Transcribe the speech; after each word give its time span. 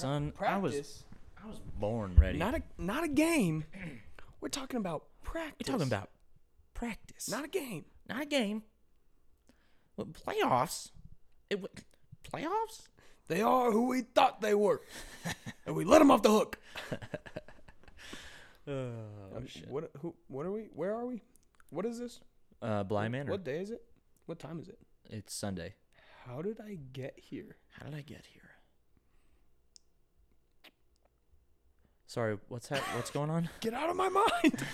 Son, 0.00 0.32
I 0.40 0.56
was 0.58 1.04
I 1.42 1.46
was 1.46 1.58
born 1.78 2.14
ready. 2.16 2.38
Not 2.38 2.54
a 2.54 2.62
not 2.78 3.04
a 3.04 3.08
game. 3.08 3.64
We're 4.40 4.48
talking 4.48 4.78
about 4.78 5.04
practice. 5.22 5.68
We're 5.68 5.72
talking 5.78 5.88
about 5.92 6.10
practice. 6.74 7.28
not 7.30 7.44
a 7.44 7.48
game. 7.48 7.84
not 8.08 8.22
a 8.22 8.26
game. 8.26 8.62
Well, 9.96 10.06
playoffs. 10.06 10.90
It 11.50 11.56
w- 11.62 11.74
playoffs. 12.32 12.82
They 13.28 13.42
are 13.42 13.72
who 13.72 13.88
we 13.88 14.02
thought 14.02 14.40
they 14.40 14.54
were, 14.54 14.80
and 15.66 15.74
we 15.76 15.84
let 15.84 15.98
them 15.98 16.10
off 16.10 16.22
the 16.22 16.30
hook. 16.30 16.58
Oh 18.70 18.72
Um, 19.36 19.46
What? 19.68 19.90
Who? 20.00 20.14
What 20.28 20.44
are 20.44 20.50
we? 20.52 20.68
Where 20.74 20.94
are 20.94 21.06
we? 21.06 21.22
What 21.70 21.86
is 21.86 21.98
this? 21.98 22.20
Uh, 22.60 22.82
Bly 22.84 23.08
Manor. 23.08 23.30
What 23.30 23.44
day 23.44 23.60
is 23.60 23.70
it? 23.70 23.82
What 24.26 24.38
time 24.38 24.60
is 24.60 24.68
it? 24.68 24.78
It's 25.08 25.32
Sunday. 25.34 25.74
How 26.26 26.42
did 26.42 26.60
I 26.60 26.78
get 26.92 27.14
here? 27.16 27.56
How 27.78 27.86
did 27.86 27.94
I 27.94 28.02
get 28.02 28.26
here? 28.26 28.47
Sorry, 32.08 32.38
what's 32.48 32.68
hap- 32.68 32.82
what's 32.96 33.10
going 33.10 33.28
on? 33.30 33.48
Get 33.60 33.74
out 33.74 33.90
of 33.90 33.96
my 33.96 34.08
mind. 34.08 34.64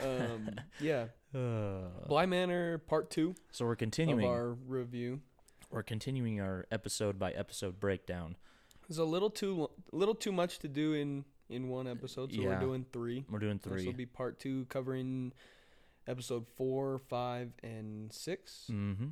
um. 0.02 0.50
Yeah. 0.80 1.06
Uh, 1.34 2.06
Bly 2.08 2.24
Manor 2.26 2.78
Part 2.78 3.10
Two 3.10 3.34
so 3.50 3.66
we're 3.66 3.72
of 3.72 3.78
continuing. 3.78 4.26
our 4.26 4.48
review. 4.66 5.20
we're 5.70 5.82
continuing 5.82 6.40
our 6.40 6.64
episode 6.72 7.18
by 7.18 7.32
episode 7.32 7.78
breakdown. 7.78 8.36
There's 8.88 8.96
a 8.98 9.04
little 9.04 9.28
too 9.28 9.68
little 9.92 10.14
too 10.14 10.32
much 10.32 10.58
to 10.60 10.68
do 10.68 10.94
in 10.94 11.26
in 11.50 11.68
one 11.68 11.86
episode, 11.86 12.32
so 12.32 12.40
Yeah. 12.40 12.48
we're 12.48 12.60
doing 12.60 12.86
three. 12.92 13.24
We're 13.30 13.38
doing 13.38 13.58
three. 13.58 13.76
This 13.78 13.86
will 13.86 13.92
be 13.92 14.06
part 14.06 14.38
two, 14.38 14.64
covering 14.70 15.32
episode 16.06 16.46
four, 16.56 16.98
five, 17.10 17.52
and 17.62 18.10
six. 18.10 18.64
Mm-hmm. 18.70 19.08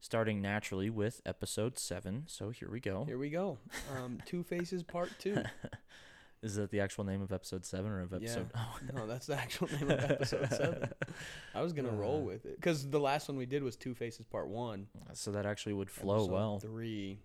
Starting 0.00 0.40
naturally 0.40 0.90
with 0.90 1.20
episode 1.26 1.78
seven. 1.78 2.24
So 2.26 2.50
here 2.50 2.70
we 2.70 2.80
go. 2.80 3.04
Here 3.04 3.18
we 3.18 3.30
go. 3.30 3.58
Um, 3.96 4.18
Two 4.26 4.42
Faces 4.44 4.82
Part 4.82 5.10
Two. 5.18 5.42
Is 6.42 6.54
that 6.54 6.70
the 6.70 6.78
actual 6.78 7.02
name 7.02 7.20
of 7.20 7.32
episode 7.32 7.66
seven 7.66 7.90
or 7.90 8.00
of 8.02 8.12
Yeah. 8.12 8.18
episode? 8.18 8.50
Oh, 8.56 8.78
No, 8.94 9.06
that's 9.08 9.26
the 9.26 9.34
actual 9.36 9.66
name 9.72 9.90
of 9.90 9.98
episode 10.08 10.48
seven. 10.50 10.88
I 11.54 11.62
was 11.62 11.72
gonna 11.72 11.90
roll 11.90 12.18
Uh. 12.20 12.26
with 12.26 12.46
it 12.46 12.54
because 12.60 12.88
the 12.88 13.00
last 13.00 13.28
one 13.28 13.36
we 13.36 13.44
did 13.46 13.64
was 13.64 13.74
Two 13.74 13.92
Faces 13.92 14.24
Part 14.24 14.46
One. 14.48 14.86
so 15.14 15.32
that 15.32 15.46
actually 15.46 15.72
would 15.72 15.90
flow 15.90 16.14
episode 16.18 16.32
well. 16.32 16.58
Three. 16.60 17.18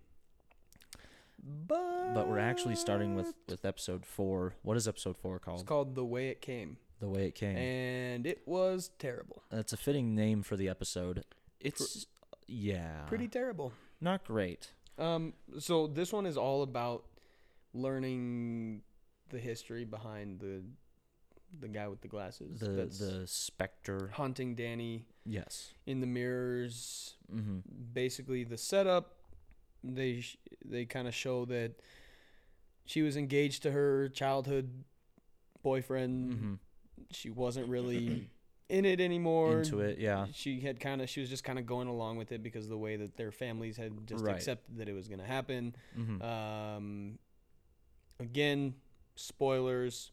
But 1.67 2.13
But 2.13 2.27
we're 2.27 2.39
actually 2.39 2.75
starting 2.75 3.15
with 3.15 3.33
with 3.47 3.65
episode 3.65 4.05
four. 4.05 4.55
What 4.63 4.77
is 4.77 4.87
episode 4.87 5.17
four 5.17 5.37
called? 5.39 5.59
It's 5.59 5.67
called? 5.67 5.87
called 5.89 5.95
The 5.95 6.05
Way 6.05 6.29
It 6.29 6.41
Came, 6.41 6.77
the 6.99 7.09
way 7.09 7.27
it 7.27 7.35
came. 7.35 7.55
and 7.57 8.25
it 8.25 8.41
was 8.47 8.89
terrible. 8.97 9.43
That's 9.51 9.73
a 9.73 9.77
fitting 9.77 10.15
name 10.15 10.41
for 10.41 10.55
the 10.55 10.69
episode. 10.69 11.23
It's 11.59 12.05
yeah, 12.47 13.03
Pretty 13.07 13.27
terrible. 13.27 13.73
not 14.01 14.23
great. 14.25 14.71
Um, 14.97 15.33
so 15.59 15.87
this 15.87 16.13
one 16.13 16.25
is 16.25 16.37
all 16.37 16.61
about 16.63 17.05
learning 17.73 18.81
the 19.29 19.39
history 19.39 19.85
behind 19.85 20.39
the 20.39 20.61
the 21.59 21.67
guy 21.67 21.87
with 21.87 22.01
the 22.01 22.07
glasses 22.07 22.59
The 22.59 22.69
that's 22.69 22.97
the 22.99 23.27
specter. 23.27 24.09
haunting 24.13 24.55
Danny 24.55 25.05
Yes. 25.25 25.71
in 25.85 25.99
the 25.99 26.07
mirrors. 26.07 27.15
Mm-hmm. 27.31 27.59
Basically, 27.93 28.43
the 28.43 28.57
setup 28.57 29.13
they 29.83 30.21
sh- 30.21 30.37
they 30.65 30.85
kind 30.85 31.07
of 31.07 31.13
show 31.13 31.45
that 31.45 31.73
she 32.85 33.01
was 33.03 33.15
engaged 33.17 33.63
to 33.63 33.71
her 33.71 34.09
childhood 34.09 34.83
boyfriend. 35.61 36.33
Mm-hmm. 36.33 36.53
She 37.11 37.29
wasn't 37.29 37.67
really 37.69 38.29
in 38.69 38.85
it 38.85 38.99
anymore. 39.01 39.59
Into 39.59 39.81
it, 39.81 39.99
yeah. 39.99 40.27
She 40.33 40.59
had 40.61 40.79
kind 40.79 41.01
of 41.01 41.09
she 41.09 41.19
was 41.21 41.29
just 41.29 41.43
kind 41.43 41.59
of 41.59 41.65
going 41.65 41.87
along 41.87 42.17
with 42.17 42.31
it 42.31 42.41
because 42.41 42.67
the 42.67 42.77
way 42.77 42.95
that 42.95 43.17
their 43.17 43.31
families 43.31 43.77
had 43.77 43.91
just 44.07 44.23
Right. 44.23 44.35
accepted 44.35 44.77
that 44.77 44.87
it 44.89 44.93
was 44.93 45.07
going 45.07 45.19
to 45.19 45.25
happen. 45.25 45.75
Mm-hmm. 45.97 46.21
Um, 46.21 47.19
again, 48.19 48.75
spoilers. 49.15 50.11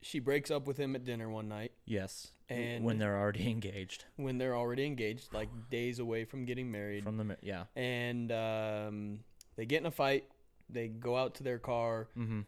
She 0.00 0.20
breaks 0.20 0.50
up 0.50 0.66
with 0.66 0.76
him 0.76 0.94
at 0.94 1.04
dinner 1.04 1.28
one 1.28 1.48
night 1.48 1.72
yes. 1.84 2.28
and- 2.48 2.84
when 2.84 2.98
they're 2.98 3.18
already 3.18 3.50
engaged 3.50 4.04
when 4.16 4.38
they're 4.38 4.54
already 4.56 4.86
engaged, 4.86 5.32
like 5.34 5.48
days 5.70 5.98
away 5.98 6.24
from 6.24 6.44
getting 6.44 6.70
married. 6.70 7.02
from 7.04 7.16
the 7.16 7.36
yeah. 7.42 7.64
and 7.74 8.30
um, 8.30 9.18
they 9.56 9.66
get 9.66 9.80
in 9.80 9.86
a 9.86 9.90
fight. 9.90 10.24
They 10.70 10.86
go 10.88 11.16
out 11.16 11.34
to 11.36 11.42
their 11.42 11.58
car. 11.58 12.08
Mm-hmm. 12.16 12.40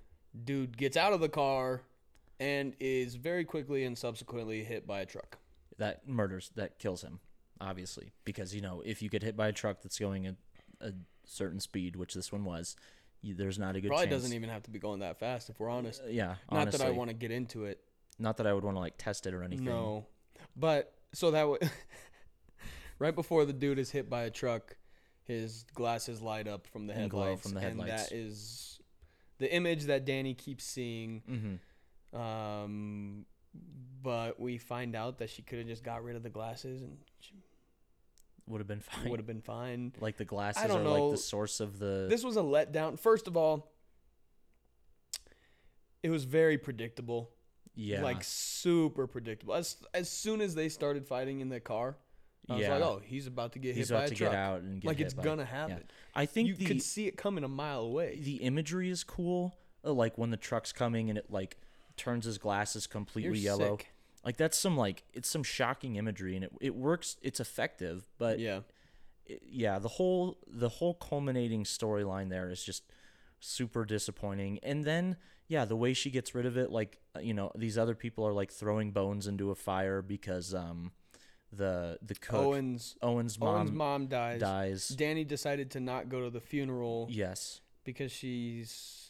Dude 0.45 0.77
gets 0.77 0.97
out 0.97 1.13
of 1.13 1.21
the 1.21 1.29
car 1.29 1.83
and 2.41 2.75
is 2.81 3.15
very 3.15 3.45
quickly 3.45 3.85
and 3.85 3.97
subsequently 3.97 4.65
hit 4.65 4.87
by 4.87 5.01
a 5.01 5.07
truck. 5.07 5.39
That 5.79 6.09
murders 6.09 6.51
that 6.57 6.79
kills 6.79 7.03
him, 7.03 7.21
obviously, 7.61 8.13
because 8.25 8.55
you 8.55 8.61
know 8.63 8.83
if 8.85 9.03
you 9.03 9.09
get 9.09 9.23
hit 9.23 9.37
by 9.37 9.49
a 9.49 9.53
truck 9.53 9.83
that's 9.83 9.99
going 9.99 10.27
at 10.27 10.35
a 10.81 10.93
certain 11.25 11.61
speed, 11.61 11.97
which 11.97 12.15
this 12.15 12.33
one 12.33 12.45
was, 12.45 12.77
you, 13.23 13.35
there's 13.35 13.59
not 13.59 13.77
a 13.77 13.81
good 13.81 13.89
Probably 13.89 14.07
chance. 14.07 14.23
doesn't 14.23 14.35
even 14.37 14.49
have 14.49 14.63
to 14.65 14.71
be 14.71 14.79
going 14.79 15.01
that 15.01 15.19
fast 15.19 15.51
if 15.51 15.61
we're 15.61 15.69
honest. 15.71 16.03
Uh, 16.03 16.09
yeah, 16.09 16.37
Not 16.51 16.63
honestly, 16.63 16.79
that 16.79 16.87
I 16.87 16.91
want 16.91 17.09
to 17.11 17.15
get 17.15 17.31
into 17.31 17.65
it. 17.67 17.81
Not 18.19 18.39
that 18.39 18.47
I 18.47 18.53
would 18.53 18.65
want 18.65 18.77
to 18.77 18.81
like 18.81 18.95
test 18.99 19.27
it 19.27 19.35
or 19.35 19.43
anything. 19.43 19.65
No, 19.67 20.07
but 20.57 20.93
so 21.13 21.31
that 21.31 21.43
w- 21.43 21.59
right 22.99 23.15
before 23.15 23.45
the 23.45 23.53
dude 23.53 23.79
is 23.79 23.91
hit 23.91 24.11
by 24.11 24.23
a 24.23 24.31
truck, 24.31 24.77
his 25.25 25.65
glasses 25.75 26.21
light 26.21 26.49
up 26.49 26.67
from 26.67 26.87
the 26.87 26.93
And 26.93 27.03
headlights, 27.03 27.43
from 27.43 27.55
the 27.55 27.61
headlights, 27.61 27.91
and 27.91 28.01
that 28.01 28.13
is 28.13 28.81
the 29.39 29.53
image 29.55 29.85
that 29.85 30.05
Danny 30.05 30.35
keeps 30.35 30.65
seeing. 30.65 31.23
Mm-hmm. 31.31 31.55
Um, 32.13 33.25
but 34.03 34.41
we 34.41 34.59
find 34.59 34.95
out 34.97 35.19
that 35.19 35.31
she 35.31 35.43
could 35.43 35.59
have 35.59 35.67
just 35.69 35.85
got 35.85 36.03
rid 36.03 36.17
of 36.17 36.23
the 36.23 36.31
glasses 36.31 36.83
and 36.83 36.97
she 37.21 37.35
Would 38.47 38.61
have 38.61 38.67
been 38.69 38.81
fine. 38.81 39.09
would 39.11 39.19
have 39.21 39.27
been 39.27 39.41
fine. 39.43 39.93
like 40.01 40.17
the 40.17 40.25
glasses 40.25 40.63
don't 40.65 40.87
are 40.87 40.99
like 41.01 41.11
the 41.13 41.19
source 41.19 41.61
of 41.61 41.79
the. 41.79 42.07
This 42.09 42.25
was 42.25 42.37
a 42.37 42.41
letdown. 42.43 42.99
First 42.99 43.27
of 43.29 43.37
all, 43.37 43.73
it 46.03 46.11
was 46.11 46.25
very 46.25 46.59
predictable. 46.59 47.31
yeah. 47.75 48.03
Like 48.03 48.25
super 48.25 49.07
predictable. 49.07 49.55
As 49.55 49.77
as 49.95 50.11
soon 50.11 50.41
as 50.41 50.55
they 50.55 50.69
started 50.69 51.07
fighting 51.07 51.41
in 51.41 51.49
the 51.49 51.61
car, 51.61 51.97
I 52.49 52.55
was 52.55 52.63
yeah. 52.63 52.73
like, 52.75 52.83
"Oh, 52.83 53.01
he's 53.05 53.27
about 53.27 53.53
to 53.53 53.59
get 53.59 53.77
he's 53.77 53.91
hit 53.91 53.95
by 53.95 54.05
a 54.05 54.09
to 54.09 54.15
truck." 54.15 54.31
get 54.33 54.39
out 54.39 54.61
and 54.63 54.81
get 54.81 54.89
like 54.89 55.01
it's 55.01 55.15
gonna 55.15 55.45
happen. 55.45 55.85
I 56.15 56.27
think 56.27 56.49
You 56.49 56.55
the 56.57 56.65
could 56.65 56.83
see 56.83 57.07
it 57.07 57.17
coming 57.17 57.45
a 57.45 57.49
mile 57.49 57.83
away. 57.83 58.19
the 58.23 58.37
imagery 58.37 58.91
is 58.91 59.05
cool. 59.05 59.55
uh, 59.85 59.93
Like 59.93 60.17
when 60.19 60.31
the 60.31 60.37
truck's 60.37 60.73
coming 60.73 61.11
and 61.11 61.19
it 61.19 61.31
like 61.31 61.57
turns 62.01 62.25
his 62.25 62.39
glasses 62.39 62.87
completely 62.87 63.39
You're 63.39 63.57
yellow. 63.59 63.77
sick. 63.77 63.93
Like 64.25 64.37
that's 64.37 64.59
some 64.59 64.77
like 64.77 65.05
it's 65.15 65.29
some 65.31 65.43
shocking 65.43 65.97
imagery 65.97 66.35
and 66.37 66.45
it 66.45 66.53
it 66.61 66.75
works. 66.75 67.17
It's 67.23 67.41
effective, 67.41 68.05
but 68.19 68.39
Yeah. 68.39 68.61
it- 69.27 69.43
yeah, 69.47 69.79
the 69.79 69.89
whole 69.89 70.39
the 70.47 70.69
whole 70.69 70.95
culminating 70.95 71.65
storyline 71.65 72.29
there 72.31 72.51
is 72.51 72.63
just 72.65 72.83
super 73.39 73.85
disappointing. 73.85 74.59
And 74.63 74.85
then 74.85 75.17
yeah, 75.49 75.65
the 75.65 75.77
way 75.77 75.95
she 75.95 76.11
gets 76.11 76.35
rid 76.35 76.47
of 76.47 76.57
it, 76.57 76.71
like 76.71 76.99
uh, 77.17 77.21
you 77.21 77.35
know, 77.35 77.51
these 77.57 77.77
other 77.79 77.95
people 77.95 78.27
are 78.27 78.33
like 78.33 78.51
throwing 78.53 78.91
bones 78.93 79.27
into 79.27 79.51
a 79.51 79.55
fire 79.55 80.03
because 80.03 80.53
um 80.55 80.93
the 81.53 81.99
the 82.03 82.15
cook 82.15 82.37
Owen's 82.41 82.97
Owen's 83.03 83.39
mom, 83.41 83.57
Owen's 83.57 83.73
mom 83.73 84.07
dies. 84.07 84.41
dies. 84.41 84.89
Danny 84.89 85.25
decided 85.25 85.71
to 85.73 85.81
not 85.81 86.09
go 86.09 86.21
to 86.25 86.31
the 86.31 86.41
funeral 86.41 87.09
Yes, 87.11 87.61
because 87.85 88.13
she's 88.13 89.10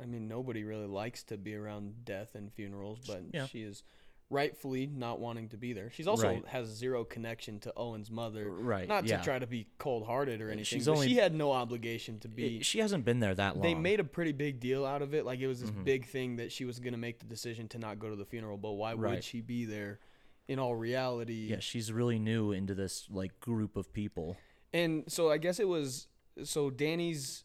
I 0.00 0.06
mean 0.06 0.26
nobody 0.28 0.64
really 0.64 0.86
likes 0.86 1.22
to 1.24 1.36
be 1.36 1.54
around 1.54 2.04
death 2.04 2.34
and 2.34 2.52
funerals, 2.52 3.00
but 3.06 3.22
Yeah. 3.32 3.46
she 3.46 3.62
is 3.62 3.82
rightfully 4.30 4.86
not 4.86 5.20
wanting 5.20 5.48
to 5.50 5.56
be 5.56 5.72
there. 5.74 5.90
She's 5.90 6.08
also 6.08 6.26
Right. 6.28 6.46
has 6.46 6.68
zero 6.68 7.04
connection 7.04 7.60
to 7.60 7.72
Owen's 7.76 8.10
mother. 8.10 8.50
right. 8.50 8.88
Not 8.88 9.06
yeah. 9.06 9.18
to 9.18 9.22
try 9.24 9.38
to 9.38 9.46
be 9.46 9.68
cold-hearted 9.78 10.40
or 10.40 10.48
anything, 10.48 10.64
She's 10.64 10.88
only- 10.88 11.08
she 11.08 11.14
had 11.16 11.34
no 11.34 11.52
obligation 11.52 12.18
to 12.20 12.28
be 12.28 12.56
It- 12.56 12.64
she 12.66 12.78
hasn't 12.80 13.04
been 13.04 13.20
there 13.20 13.34
that 13.34 13.54
long. 13.56 13.62
they 13.62 13.74
made 13.74 14.00
a 14.00 14.04
pretty 14.04 14.32
big 14.32 14.58
deal 14.60 14.84
out 14.84 15.02
of 15.02 15.14
it. 15.14 15.24
Like 15.24 15.40
it 15.40 15.46
was 15.46 15.60
this 15.60 15.70
Mhm. 15.70 15.84
big 15.84 16.06
thing 16.06 16.36
that 16.36 16.50
she 16.50 16.64
was 16.64 16.80
going 16.80 16.94
to 16.94 16.98
make 16.98 17.18
the 17.20 17.26
decision 17.26 17.68
to 17.68 17.78
not 17.78 17.98
go 17.98 18.08
to 18.10 18.16
the 18.16 18.24
funeral. 18.24 18.56
But 18.56 18.72
why 18.72 18.94
Right. 18.94 19.16
would 19.16 19.24
she 19.24 19.40
be 19.40 19.64
there? 19.66 20.00
In 20.48 20.58
all 20.58 20.74
reality, 20.74 21.46
yeah, 21.50 21.60
she's 21.60 21.90
really 21.92 22.18
new 22.18 22.50
into 22.52 22.74
this 22.74 23.08
like 23.10 23.38
group 23.40 23.76
of 23.76 23.92
people. 23.92 24.36
And 24.72 25.04
so 25.10 25.30
I 25.30 25.38
guess 25.38 25.60
it 25.60 25.68
was 25.68 26.08
so 26.42 26.68
Danny's 26.70 27.44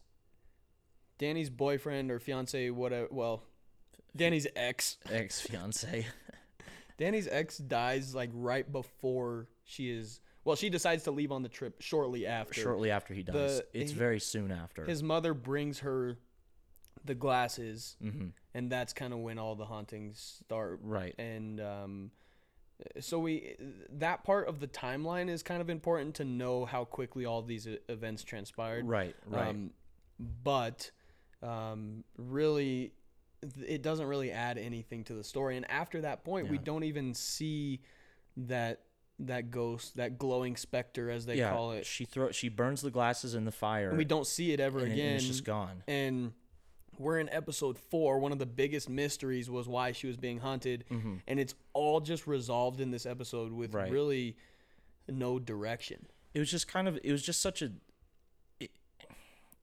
Danny's 1.20 1.50
boyfriend 1.50 2.10
or 2.10 2.18
fiance, 2.18 2.70
whatever. 2.70 3.06
Well, 3.12 3.42
Danny's 4.16 4.46
ex. 4.56 4.96
Ex 5.08 5.40
fiance. 5.40 6.06
Danny's 6.98 7.28
ex 7.28 7.58
dies 7.58 8.14
like 8.14 8.30
right 8.32 8.70
before 8.70 9.46
she 9.64 9.90
is. 9.90 10.20
Well, 10.44 10.56
she 10.56 10.70
decides 10.70 11.04
to 11.04 11.10
leave 11.10 11.30
on 11.30 11.42
the 11.42 11.48
trip 11.50 11.80
shortly 11.82 12.26
after. 12.26 12.60
Shortly 12.60 12.90
after 12.90 13.12
he 13.14 13.22
dies, 13.22 13.34
The- 13.34 13.66
it's 13.74 13.92
he- 13.92 13.96
very 13.98 14.18
soon 14.18 14.50
after. 14.50 14.84
His 14.86 15.02
mother 15.02 15.34
brings 15.34 15.80
her 15.80 16.16
the 17.04 17.14
glasses, 17.14 17.96
hmm 18.02 18.28
and 18.52 18.68
that's 18.72 18.92
kind 18.92 19.12
of 19.12 19.20
when 19.20 19.38
all 19.38 19.54
the 19.54 19.64
hauntings 19.66 20.40
start. 20.44 20.80
Right. 20.82 21.14
and 21.18 21.60
um, 21.60 22.10
so 22.98 23.18
we 23.18 23.54
that 23.90 24.24
part 24.24 24.48
of 24.48 24.58
the 24.58 24.66
timeline 24.66 25.28
is 25.30 25.42
kind 25.42 25.60
of 25.60 25.68
important 25.70 26.16
to 26.16 26.24
know 26.24 26.64
how 26.64 26.84
quickly 26.84 27.26
all 27.26 27.42
these 27.42 27.68
events 27.88 28.24
transpired. 28.24 28.86
Right. 28.88 29.14
Right. 29.26 29.48
Um, 29.48 29.70
but 30.18 30.90
um, 31.42 32.04
really, 32.16 32.92
it 33.66 33.82
doesn't 33.82 34.06
really 34.06 34.30
add 34.32 34.58
anything 34.58 35.04
to 35.04 35.14
the 35.14 35.24
story. 35.24 35.56
And 35.56 35.70
after 35.70 36.00
that 36.02 36.24
point, 36.24 36.48
we 36.48 36.58
don't 36.58 36.84
even 36.84 37.14
see 37.14 37.80
that 38.36 38.80
that 39.22 39.50
ghost, 39.50 39.96
that 39.96 40.18
glowing 40.18 40.56
specter 40.56 41.10
as 41.10 41.26
they 41.26 41.36
yeah, 41.36 41.50
call 41.52 41.72
it. 41.72 41.84
she 41.84 42.06
throw 42.06 42.30
she 42.30 42.48
burns 42.48 42.80
the 42.80 42.90
glasses 42.90 43.34
in 43.34 43.44
the 43.44 43.52
fire. 43.52 43.90
And 43.90 43.98
we 43.98 44.04
don't 44.06 44.26
see 44.26 44.52
it 44.52 44.60
ever 44.60 44.78
and 44.80 44.92
again. 44.92 45.16
it's 45.16 45.26
just 45.26 45.44
gone. 45.44 45.82
and 45.86 46.32
we're 46.98 47.18
in 47.18 47.28
episode 47.30 47.78
four. 47.78 48.18
One 48.18 48.32
of 48.32 48.38
the 48.38 48.46
biggest 48.46 48.88
mysteries 48.90 49.48
was 49.50 49.66
why 49.68 49.92
she 49.92 50.06
was 50.06 50.16
being 50.18 50.38
hunted, 50.40 50.84
Mm-hmm. 50.90 51.14
and 51.26 51.40
it's 51.40 51.54
all 51.72 52.00
just 52.00 52.26
resolved 52.26 52.80
in 52.80 52.90
this 52.90 53.04
episode 53.06 53.52
with 53.52 53.74
Right. 53.74 53.90
really 53.90 54.36
no 55.08 55.38
direction. 55.38 56.06
It 56.34 56.38
was 56.40 56.50
just 56.50 56.68
kind 56.68 56.86
of 56.88 56.98
it 57.02 57.10
was 57.12 57.22
just 57.22 57.40
such 57.42 57.60
a 57.62 57.72
it, 58.58 58.70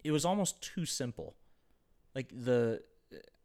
it 0.03 0.11
was 0.11 0.23
almost 0.25 0.61
too 0.61 0.85
simple. 0.85 1.35
Like 2.17 2.33
the 2.33 2.81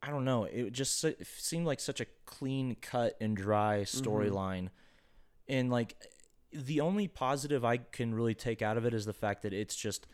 I 0.02 0.08
don't 0.08 0.24
know, 0.24 0.44
it 0.44 0.72
just 0.72 1.04
it 1.04 1.26
seemed 1.26 1.66
like 1.66 1.78
such 1.78 2.00
a 2.00 2.06
clean 2.24 2.74
cut 2.80 3.18
and 3.20 3.36
dry 3.36 3.82
mm-hmm. 3.82 4.08
storyline. 4.08 4.68
And 5.46 5.70
like 5.70 5.94
the 6.54 6.80
only 6.80 7.06
positive 7.06 7.66
I 7.66 7.76
can 7.76 8.14
really 8.14 8.34
take 8.34 8.62
out 8.62 8.78
of 8.78 8.86
it 8.86 8.94
is 8.94 9.04
the 9.04 9.12
fact 9.12 9.42
that 9.42 9.52
it's 9.52 9.76
just 9.76 10.06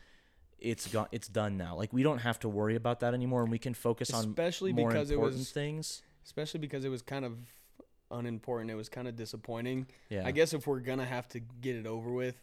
it's 0.59 0.87
gone 0.87 1.07
it's 1.13 1.29
done 1.29 1.55
now. 1.55 1.77
Like 1.77 1.93
we 1.93 2.03
don't 2.03 2.17
have 2.17 2.37
to 2.39 2.49
worry 2.49 2.75
about 2.75 2.99
that 2.99 3.13
anymore 3.13 3.43
and 3.43 3.49
we 3.49 3.59
can 3.59 3.73
focus 3.73 4.13
on 4.13 4.25
Especially 4.25 4.73
more 4.73 4.89
because 4.89 5.09
it 5.09 5.19
was- 5.21 5.51
things. 5.51 6.01
Especially 6.25 6.59
because 6.59 6.83
it 6.83 6.89
was 6.89 7.01
kind 7.01 7.23
of 7.23 7.37
unimportant. 8.11 8.69
It 8.69 8.75
was 8.75 8.89
kind 8.89 9.07
of 9.07 9.15
disappointing. 9.15 9.87
Yeah. 10.09 10.23
I 10.25 10.31
guess 10.31 10.53
if 10.53 10.67
we're 10.67 10.81
gonna 10.81 11.05
have 11.05 11.29
to 11.29 11.39
get 11.39 11.77
it 11.77 11.87
over 11.87 12.11
with, 12.11 12.35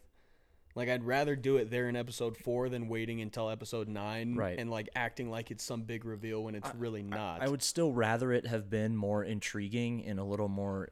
like 0.77 0.87
I'd 0.89 1.03
rather 1.03 1.35
do 1.35 1.57
it 1.57 1.69
there 1.71 1.89
in 1.89 1.95
episode 1.95 2.37
four 2.37 2.69
than 2.69 2.87
waiting 2.87 3.19
until 3.21 3.49
episode 3.49 3.87
nine 3.87 4.35
Right. 4.35 4.57
and 4.59 4.69
like 4.69 4.89
acting 4.95 5.29
like 5.29 5.49
it's 5.51 5.63
some 5.63 5.81
big 5.81 6.05
reveal 6.05 6.43
when 6.43 6.55
it's 6.55 6.69
really 6.77 7.01
not. 7.03 7.41
I 7.41 7.47
would 7.49 7.63
still 7.63 7.91
rather 7.91 8.31
it 8.31 8.45
have 8.47 8.69
been 8.69 8.95
more 8.95 9.23
intriguing 9.23 10.05
and 10.05 10.19
a 10.19 10.23
little 10.23 10.47
more 10.47 10.89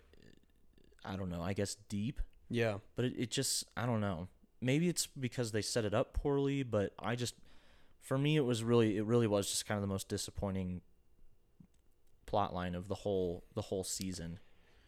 I 1.06 1.16
don't 1.16 1.30
know, 1.30 1.42
I 1.42 1.54
guess 1.54 1.76
deep. 1.88 2.20
yeah. 2.50 2.80
but 2.96 3.06
it, 3.06 3.14
it 3.18 3.30
just 3.32 3.64
i 3.78 3.86
don't 3.86 4.02
know 4.02 4.28
maybe 4.62 4.90
it's 4.90 5.06
because 5.08 5.52
they 5.52 5.62
set 5.62 5.86
it 5.86 5.94
up 5.94 6.14
poorly 6.14 6.64
but 6.64 6.94
i 6.98 7.16
just 7.16 7.36
for 8.02 8.18
me 8.18 8.36
it 8.38 8.46
was 8.46 8.64
really 8.64 8.98
it 8.98 9.06
really 9.06 9.28
was 9.28 9.50
just 9.50 9.68
kind 9.68 9.78
of 9.78 9.82
the 9.82 9.88
most 9.88 10.08
disappointing 10.10 10.82
plot 12.26 12.54
line 12.54 12.74
of 12.76 12.88
the 12.88 12.96
whole 12.96 13.44
the 13.54 13.62
whole 13.62 13.84
season 13.84 14.40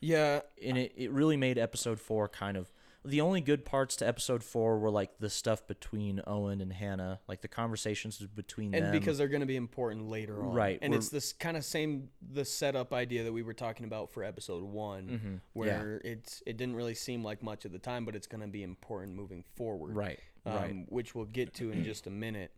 Yeah. 0.01 0.41
and 0.65 0.77
it, 0.77 0.94
it 0.95 1.11
really 1.11 1.38
made 1.38 1.57
episode 1.57 1.99
four 1.99 2.27
kind 2.27 2.57
of 2.57 2.71
the 3.07 3.21
only 3.21 3.42
good 3.42 3.63
parts 3.65 3.95
to 3.95 4.07
episode 4.07 4.44
four 4.44 4.77
were 4.80 4.89
like 4.92 5.18
the 5.19 5.30
stuff 5.30 5.65
between 5.65 6.21
owen 6.27 6.62
and 6.62 6.74
hannah 6.74 7.19
like 7.27 7.42
the 7.42 7.48
conversations 7.48 8.18
between 8.19 8.71
them. 8.71 8.83
and 8.83 8.94
them. 8.94 9.00
because 9.00 9.18
they're 9.18 9.27
going 9.27 9.42
to 9.42 9.45
be 9.48 9.56
important 9.56 10.09
later 10.09 10.44
on. 10.44 10.54
Right, 10.54 10.77
and 10.81 10.94
it's 10.94 11.09
this 11.09 11.33
kind 11.33 11.56
of 11.57 11.63
same 11.65 12.09
the 12.21 12.44
setup 12.45 12.94
idea 12.94 13.24
that 13.24 13.31
we 13.33 13.44
were 13.44 13.54
talking 13.54 13.86
about 13.86 14.12
for 14.12 14.24
episode 14.24 14.63
one 14.63 15.07
Mhm, 15.07 15.33
yeah. 15.33 15.39
where 15.54 16.01
it's 16.04 16.44
it 16.45 16.57
didn't 16.57 16.75
really 16.75 16.95
seem 16.95 17.24
like 17.24 17.42
much 17.42 17.65
at 17.65 17.71
the 17.71 17.80
time 17.80 18.06
but 18.06 18.15
it's 18.15 18.27
going 18.27 18.42
to 18.42 18.48
be 18.48 18.63
important 18.63 19.15
moving 19.15 19.44
forward. 19.56 19.95
Right 19.95 20.19
um, 20.45 20.54
right. 20.56 20.75
which 20.89 21.15
we'll 21.15 21.25
get 21.25 21.54
to 21.56 21.71
in 21.71 21.83
just 21.92 22.07
a 22.07 22.12
minute. 22.12 22.51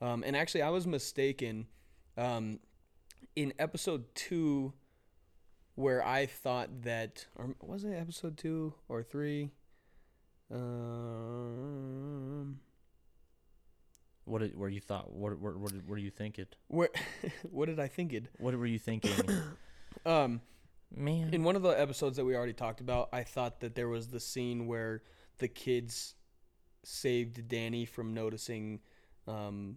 Um, 0.00 0.22
and 0.26 0.36
actually 0.36 0.62
i 0.62 0.70
was 0.70 0.86
mistaken 0.86 1.66
um, 2.16 2.60
in 3.36 3.52
episode 3.58 4.04
two 4.14 4.72
where 5.74 6.04
i 6.04 6.26
thought 6.26 6.82
that 6.82 7.26
or 7.36 7.54
was 7.60 7.84
it 7.84 7.92
episode 7.94 8.36
two 8.36 8.74
or 8.88 9.02
three 9.02 9.50
um, 10.50 12.60
what 14.24 14.40
did, 14.40 14.56
where 14.56 14.68
you 14.68 14.80
thought 14.80 15.12
what 15.12 15.38
what 15.38 15.56
what, 15.56 15.72
what 15.86 15.96
do 15.96 16.02
you 16.02 16.10
think 16.10 16.38
it 16.38 16.56
where 16.68 16.88
what 17.50 17.66
did 17.66 17.80
i 17.80 17.88
think 17.88 18.12
it 18.12 18.26
what 18.38 18.54
were 18.54 18.66
you 18.66 18.78
thinking 18.78 19.12
um 20.06 20.40
man 20.94 21.32
In 21.32 21.44
one 21.44 21.56
of 21.56 21.62
the 21.62 21.70
episodes 21.70 22.16
that 22.16 22.24
we 22.24 22.34
already 22.34 22.52
talked 22.52 22.80
about, 22.80 23.10
I 23.12 23.22
thought 23.22 23.60
that 23.60 23.76
there 23.76 23.88
was 23.88 24.08
the 24.08 24.18
scene 24.18 24.66
where 24.66 25.02
the 25.38 25.46
kids 25.46 26.16
saved 26.82 27.46
Danny 27.46 27.84
from 27.84 28.12
noticing 28.12 28.80
um, 29.28 29.76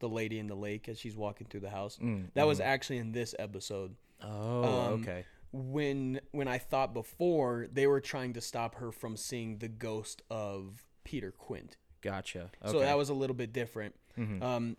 the 0.00 0.08
lady 0.08 0.40
in 0.40 0.48
the 0.48 0.56
lake 0.56 0.88
as 0.88 0.98
she's 0.98 1.16
walking 1.16 1.46
through 1.46 1.60
the 1.60 1.70
house. 1.70 1.96
Mm, 2.02 2.24
That 2.34 2.48
was 2.48 2.58
mhm. 2.58 2.64
actually 2.64 2.98
in 2.98 3.12
this 3.12 3.36
episode. 3.38 3.94
oh 4.20 4.64
um, 4.64 4.92
okay 5.00 5.24
When 5.52 6.20
when 6.32 6.48
I 6.48 6.58
thought 6.58 6.92
before 6.92 7.66
they 7.72 7.86
were 7.86 8.00
trying 8.00 8.32
to 8.34 8.40
stop 8.40 8.74
her 8.76 8.92
from 8.92 9.16
seeing 9.16 9.58
the 9.58 9.68
ghost 9.68 10.22
of 10.30 10.84
Peter 11.04 11.30
Quint. 11.32 11.76
Gotcha. 12.02 12.50
Okay. 12.62 12.72
So 12.72 12.80
that 12.80 12.96
was 12.96 13.08
a 13.08 13.14
little 13.14 13.36
bit 13.36 13.52
different. 13.52 13.94
Mhm. 14.18 14.42
Um, 14.42 14.76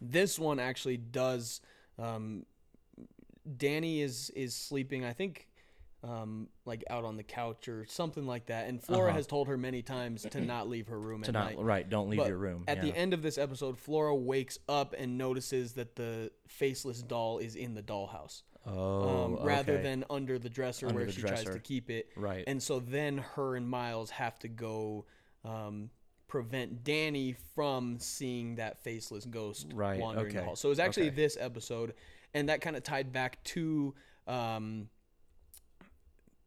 this 0.00 0.38
one 0.38 0.58
actually 0.60 0.96
does. 0.96 1.60
Um, 1.98 2.46
Danny 3.56 4.00
is 4.00 4.30
is 4.30 4.54
sleeping. 4.54 5.04
I 5.04 5.12
think, 5.12 5.47
um, 6.04 6.48
like 6.64 6.84
out 6.90 7.04
on 7.04 7.16
the 7.16 7.22
couch 7.24 7.68
or 7.68 7.84
something 7.86 8.26
like 8.26 8.46
that. 8.46 8.68
And 8.68 8.82
Flora 8.82 9.08
Uh-huh. 9.08 9.16
has 9.16 9.26
told 9.26 9.48
her 9.48 9.56
many 9.56 9.82
times 9.82 10.22
to 10.30 10.40
not 10.40 10.68
leave 10.68 10.86
her 10.88 10.98
room 10.98 11.22
to 11.22 11.28
at 11.28 11.34
not 11.34 11.44
night. 11.56 11.58
right. 11.58 11.88
Don't 11.88 12.08
leave 12.08 12.18
But 12.18 12.28
your 12.28 12.38
room. 12.38 12.64
At 12.68 12.80
the 12.82 12.94
end 12.96 13.12
of 13.14 13.22
this 13.22 13.36
episode, 13.36 13.76
Flora 13.78 14.14
wakes 14.14 14.58
up 14.68 14.94
and 14.96 15.18
notices 15.18 15.72
that 15.72 15.96
the 15.96 16.30
faceless 16.46 17.02
doll 17.02 17.38
is 17.38 17.56
in 17.56 17.74
the 17.74 17.82
dollhouse, 17.82 18.42
Oh, 18.64 19.24
um, 19.24 19.36
rather 19.44 19.74
okay. 19.74 19.82
than 19.82 20.04
under 20.08 20.38
the 20.38 20.48
dresser 20.48 20.86
Under 20.86 20.98
where 20.98 21.06
the 21.06 21.12
she 21.12 21.20
tries 21.22 21.42
to 21.44 21.58
keep 21.58 21.90
it. 21.90 22.10
right. 22.16 22.44
And 22.46 22.62
so 22.62 22.78
then 22.80 23.18
her 23.18 23.56
and 23.56 23.68
Miles 23.68 24.10
have 24.10 24.38
to 24.40 24.48
go 24.48 25.04
um, 25.44 25.90
prevent 26.28 26.84
Danny 26.84 27.34
from 27.54 27.98
seeing 27.98 28.56
that 28.56 28.84
faceless 28.84 29.24
ghost 29.24 29.66
Right, 29.74 29.98
wandering 29.98 30.34
the 30.34 30.44
hall. 30.44 30.54
So 30.56 30.68
it 30.68 30.70
was 30.70 30.78
actually 30.78 31.06
okay. 31.08 31.16
this 31.16 31.36
episode, 31.40 31.94
and 32.34 32.48
that 32.50 32.60
kind 32.60 32.76
of 32.76 32.82
tied 32.84 33.12
back 33.12 33.42
to 33.44 33.94
um, 34.26 34.88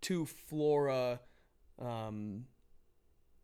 to 0.02 0.26
Flora 0.26 1.20
um, 1.80 2.46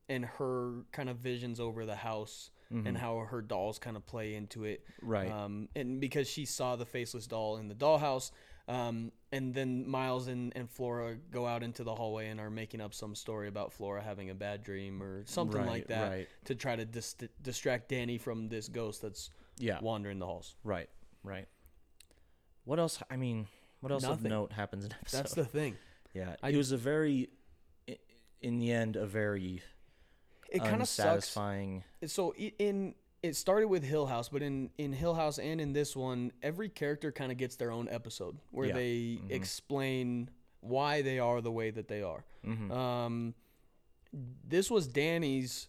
and 0.10 0.26
her 0.26 0.84
kind 0.92 1.10
of 1.10 1.18
visions 1.18 1.60
over 1.60 1.86
the 1.86 1.96
house. 1.96 2.52
And 2.70 2.98
how 2.98 3.20
her 3.20 3.42
dolls 3.42 3.80
kind 3.80 3.96
of 3.96 4.06
play 4.06 4.36
into 4.36 4.66
it, 4.66 4.84
Mm-hmm. 5.02 5.10
Right. 5.10 5.32
Um, 5.32 5.70
and 5.74 6.02
because 6.02 6.30
she 6.30 6.44
saw 6.44 6.76
the 6.76 6.86
faceless 6.86 7.26
doll 7.26 7.56
in 7.56 7.70
the 7.70 7.76
dollhouse, 7.76 8.32
um, 8.68 9.14
and 9.32 9.54
then 9.54 9.88
Miles 9.88 10.28
and, 10.28 10.52
and 10.56 10.70
Flora 10.70 11.16
go 11.32 11.46
out 11.46 11.64
into 11.64 11.84
the 11.84 11.96
hallway 11.96 12.28
and 12.28 12.40
are 12.40 12.50
making 12.50 12.82
up 12.82 12.94
some 12.94 13.16
story 13.16 13.48
about 13.48 13.72
Flora 13.72 14.04
having 14.04 14.30
a 14.30 14.36
bad 14.36 14.64
dream 14.64 15.02
or 15.02 15.24
something 15.26 15.66
like 15.66 15.88
that 15.88 16.10
right. 16.10 16.28
to 16.46 16.56
try 16.56 16.76
to 16.76 16.84
dis- 16.84 17.16
distract 17.42 17.88
Danny 17.88 18.18
from 18.18 18.50
this 18.50 18.68
ghost 18.68 19.02
that's 19.02 19.30
yeah. 19.58 19.80
wandering 19.82 20.20
the 20.20 20.26
halls. 20.26 20.56
Right. 20.66 20.90
Right. 21.24 21.48
What 22.66 22.80
else? 22.80 23.02
I 23.10 23.16
mean, 23.16 23.48
what 23.80 23.94
else 23.94 24.04
of 24.04 24.24
note 24.24 24.52
happens 24.52 24.84
in 24.84 24.92
episode? 24.92 25.18
That's 25.18 25.34
the 25.34 25.46
thing. 25.46 25.78
Yeah. 26.14 26.36
I- 26.44 26.50
it 26.50 26.58
was 26.58 26.72
a 26.72 26.78
very, 26.78 27.30
in 28.42 28.60
the 28.60 28.72
end, 28.72 28.96
a 28.96 29.06
very 29.06 29.62
It 30.50 30.60
kind 30.60 30.82
of 30.82 30.88
sucks. 30.88 31.30
So 32.06 32.34
in 32.36 32.96
it 33.24 33.36
started 33.36 33.68
with 33.68 33.84
Hill 33.84 34.06
House, 34.06 34.30
but 34.30 34.42
in 34.42 34.70
in 34.78 34.94
Hill 34.94 35.16
House 35.16 35.40
and 35.40 35.60
in 35.60 35.74
this 35.74 35.96
one, 35.96 36.32
every 36.42 36.70
character 36.70 37.12
kind 37.12 37.32
of 37.32 37.38
gets 37.38 37.56
their 37.58 37.72
own 37.72 37.90
episode 37.90 38.38
where 38.52 38.68
Yeah. 38.68 38.74
they 38.76 39.20
Mhm. 39.22 39.32
explain 39.32 40.30
why 40.62 41.02
they 41.02 41.20
are 41.20 41.42
the 41.42 41.52
way 41.52 41.70
that 41.72 41.88
they 41.88 42.02
are. 42.02 42.24
Mhm. 42.46 42.72
Um, 42.72 43.36
this 44.14 44.70
was 44.72 44.88
Danny's, 44.88 45.68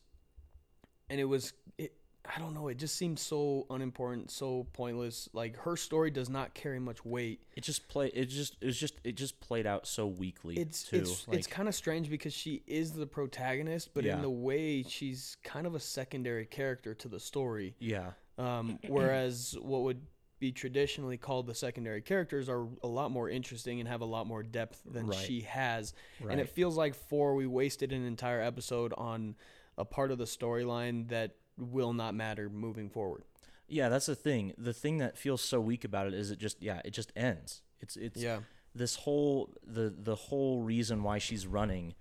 and 1.10 1.18
it 1.20 1.24
was 1.24 1.52
it. 1.78 1.97
I 2.34 2.38
don't 2.38 2.52
know. 2.52 2.68
It 2.68 2.76
just 2.76 2.96
seems 2.96 3.22
so 3.22 3.66
unimportant, 3.70 4.30
so 4.30 4.66
pointless. 4.74 5.28
Like 5.32 5.56
her 5.60 5.76
story 5.76 6.10
does 6.10 6.28
not 6.28 6.52
carry 6.54 6.78
much 6.78 7.04
weight. 7.04 7.40
It 7.56 7.62
just 7.62 7.88
play. 7.88 8.08
It 8.08 8.26
just. 8.26 8.56
It 8.60 8.66
was 8.66 8.78
just. 8.78 8.94
It 9.02 9.16
just 9.16 9.40
played 9.40 9.66
out 9.66 9.86
so 9.86 10.06
weakly. 10.06 10.56
It's 10.58 10.82
too. 10.84 10.96
it's 10.96 11.26
like, 11.26 11.38
it's 11.38 11.46
kind 11.46 11.68
of 11.68 11.74
strange 11.74 12.10
because 12.10 12.34
she 12.34 12.62
is 12.66 12.92
the 12.92 13.06
protagonist, 13.06 13.94
but 13.94 14.04
Yeah. 14.04 14.16
in 14.16 14.22
the 14.22 14.30
way 14.30 14.82
she's 14.82 15.36
kind 15.42 15.66
of 15.66 15.74
a 15.74 15.80
secondary 15.80 16.44
character 16.44 16.94
to 16.94 17.08
the 17.08 17.20
story. 17.20 17.74
yeah. 17.78 18.10
Um, 18.36 18.78
whereas 18.88 19.56
what 19.60 19.82
would 19.82 20.00
be 20.38 20.52
traditionally 20.52 21.16
called 21.16 21.46
the 21.48 21.54
secondary 21.54 22.00
characters 22.00 22.48
are 22.48 22.68
a 22.84 22.86
lot 22.86 23.10
more 23.10 23.28
interesting 23.28 23.80
and 23.80 23.88
have 23.88 24.02
a 24.02 24.04
lot 24.04 24.26
more 24.28 24.44
depth 24.44 24.80
than 24.88 25.08
Right. 25.08 25.18
she 25.18 25.40
has. 25.40 25.94
Right. 26.20 26.30
And 26.30 26.40
it 26.40 26.48
feels 26.48 26.76
like 26.76 26.94
for 26.94 27.34
we 27.34 27.46
wasted 27.46 27.92
an 27.92 28.04
entire 28.06 28.40
episode 28.40 28.92
on 28.96 29.34
a 29.76 29.84
part 29.84 30.12
of 30.12 30.18
the 30.18 30.24
storyline 30.26 31.08
that 31.08 31.32
will 31.58 31.92
not 31.92 32.14
matter 32.14 32.48
moving 32.48 32.88
forward. 32.88 33.22
Yeah, 33.66 33.88
that's 33.90 34.06
the 34.06 34.14
thing. 34.14 34.54
The 34.56 34.72
thing 34.72 34.98
that 34.98 35.18
feels 35.18 35.42
so 35.42 35.60
weak 35.60 35.84
about 35.84 36.06
it 36.06 36.14
is 36.14 36.30
it 36.30 36.38
just 36.38 36.62
yeah, 36.62 36.80
it 36.84 36.92
just 36.92 37.12
ends. 37.16 37.62
It's 37.80 37.96
it's 37.96 38.20
Yeah. 38.20 38.40
this 38.74 38.96
whole 38.96 39.50
the 39.66 39.94
the 39.96 40.14
whole 40.14 40.62
reason 40.62 41.02
why 41.02 41.18
she's 41.18 41.46
running 41.46 41.94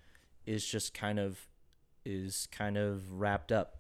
is 0.46 0.66
just 0.66 0.94
kind 0.94 1.20
of 1.20 1.48
is 2.06 2.48
kind 2.52 2.78
of 2.78 3.20
wrapped 3.20 3.52
up 3.52 3.80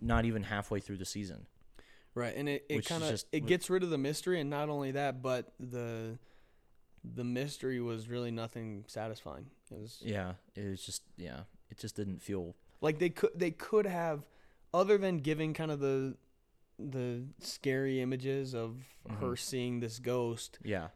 not 0.00 0.24
even 0.24 0.44
halfway 0.44 0.78
through 0.78 0.98
the 0.98 1.04
season. 1.04 1.46
Right. 2.14 2.36
And 2.36 2.48
it, 2.48 2.64
it 2.68 2.86
kind 2.86 3.02
of 3.02 3.24
it 3.32 3.46
gets 3.46 3.68
rid 3.68 3.82
of 3.82 3.90
the 3.90 3.98
mystery 3.98 4.40
and 4.40 4.48
not 4.48 4.68
only 4.68 4.92
that, 4.92 5.20
but 5.20 5.52
the 5.58 6.18
the 7.02 7.24
mystery 7.24 7.80
was 7.80 8.08
really 8.08 8.30
nothing 8.30 8.84
satisfying. 8.86 9.46
It 9.72 9.80
was 9.80 9.98
Yeah, 10.00 10.34
it 10.54 10.70
was 10.70 10.86
just 10.86 11.02
yeah, 11.16 11.40
it 11.70 11.78
just 11.78 11.96
didn't 11.96 12.22
feel 12.22 12.54
like 12.80 13.00
they 13.00 13.08
could 13.10 13.30
they 13.34 13.50
could 13.50 13.86
have 13.86 14.22
other 14.74 14.98
than 14.98 15.18
giving 15.18 15.54
kind 15.54 15.70
of 15.70 15.80
the 15.80 16.16
the 16.78 17.22
scary 17.38 18.00
images 18.02 18.52
of 18.54 18.76
her 19.20 19.32
Mhm. 19.34 19.38
seeing 19.38 19.78
this 19.80 20.00
ghost 20.00 20.58
yeah. 20.64 20.88